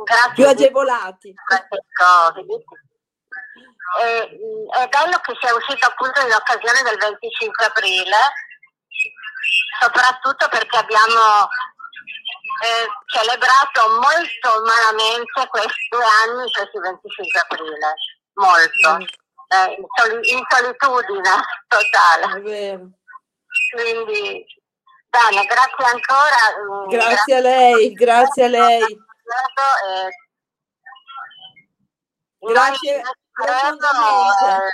[0.05, 1.35] grazie Più agevolati.
[1.47, 2.75] Francesco.
[4.03, 4.39] E,
[4.83, 8.19] è bello che sia uscito appunto in occasione del 25 aprile,
[9.81, 11.49] soprattutto perché abbiamo
[12.63, 17.95] eh, celebrato molto malamente questi due anni, questi 25 aprile,
[18.35, 19.07] molto,
[19.49, 21.31] eh, in, soli- in solitudine
[21.69, 22.96] totale.
[23.77, 24.45] Quindi,
[25.09, 26.87] bene, grazie ancora.
[26.87, 28.83] mh, Grazie a lei, grazie a lei.
[28.83, 28.99] e
[32.39, 33.03] Grazie
[33.33, 33.33] profondamente.
[33.33, 34.71] credo, eh,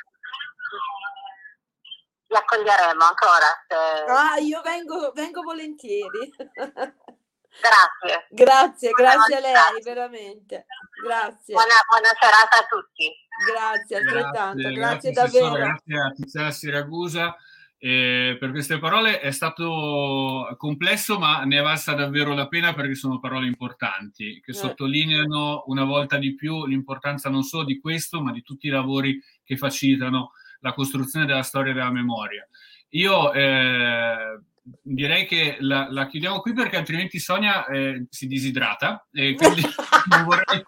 [2.29, 3.65] vi accoglieremo ancora.
[3.69, 6.33] se- Ah, io vengo, vengo volentieri.
[7.61, 8.27] Grazie.
[8.31, 10.67] Grazie, grazie a lei, veramente.
[11.05, 13.13] Grazie, Buona, buona serata a tutti.
[13.53, 15.55] grazie altrettanto, grazie, assessore, davvero.
[15.57, 17.37] grazie a Tiziana Siragusa
[17.85, 19.19] eh, per queste parole.
[19.19, 24.53] È stato complesso, ma ne è valsa davvero la pena perché sono parole importanti che
[24.53, 24.55] Eh.
[24.55, 29.21] sottolineano una volta di più l'importanza non solo di questo, ma di tutti i lavori
[29.43, 30.31] che facilitano
[30.61, 32.47] la costruzione della storia della memoria.
[32.91, 34.41] Io eh,
[34.81, 39.63] direi che la, la chiudiamo qui perché altrimenti Sonia eh, si disidrata e quindi
[40.09, 40.63] non vorrei,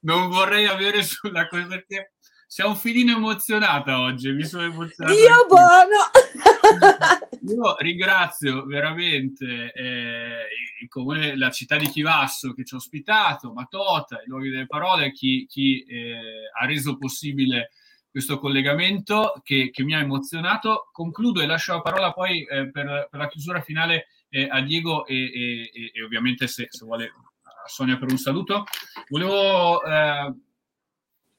[0.00, 2.14] non vorrei avere sulla cosa perché
[2.50, 5.14] sei un filino emozionata oggi, mi sono emozionato.
[5.14, 7.28] Dio buono!
[7.46, 10.46] Io ringrazio veramente eh,
[10.80, 15.12] il comune, la città di Chivasso che ci ha ospitato, Matota, i luoghi delle parole,
[15.12, 17.70] chi, chi, eh, ha reso possibile
[18.10, 20.88] questo collegamento che, che mi ha emozionato.
[20.90, 25.04] Concludo e lascio la parola poi eh, per, per la chiusura finale eh, a Diego
[25.04, 28.64] e, e- e- e ovviamente se, se vuole a Sonia per un saluto.
[29.10, 30.32] Volevo, eh,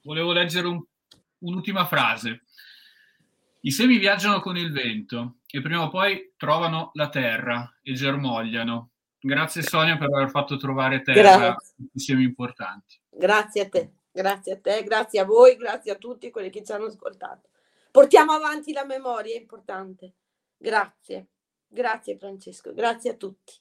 [0.03, 0.84] volevo leggere un-
[1.39, 2.43] un'ultima frase.
[3.61, 8.91] I semi viaggiano con il vento e prima o poi trovano la terra e germogliano.
[9.19, 11.75] Grazie Sonia per aver fatto trovare terra Grazie.
[11.93, 13.01] i semi importanti.
[13.09, 16.71] Grazie a te, grazie a te, grazie a voi, grazie a tutti quelli che ci
[16.71, 17.49] hanno ascoltato.
[17.91, 20.13] Portiamo avanti la memoria, è importante.
[20.57, 21.27] Grazie,
[21.67, 23.53] grazie Francesco, grazie a tutti,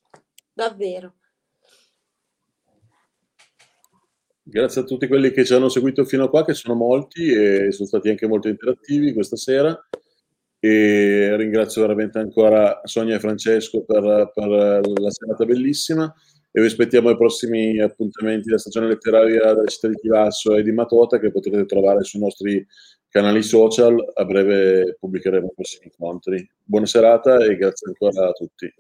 [0.53, 1.18] davvero.
[4.51, 7.71] Grazie a tutti quelli che ci hanno seguito fino a qua, che sono molti e
[7.71, 9.79] sono stati anche molto interattivi questa sera.
[10.59, 16.11] E ringrazio veramente ancora Sonia e Francesco per, per la serata bellissima
[16.51, 20.73] e vi aspettiamo ai prossimi appuntamenti della stagione letteraria della città di Chivasso e di
[20.73, 22.67] Matota che potrete trovare sui nostri
[23.11, 24.03] canali social.
[24.15, 26.51] A breve pubblicheremo i prossimi incontri.
[26.65, 28.73] Buona serata e grazie ancora a tutti.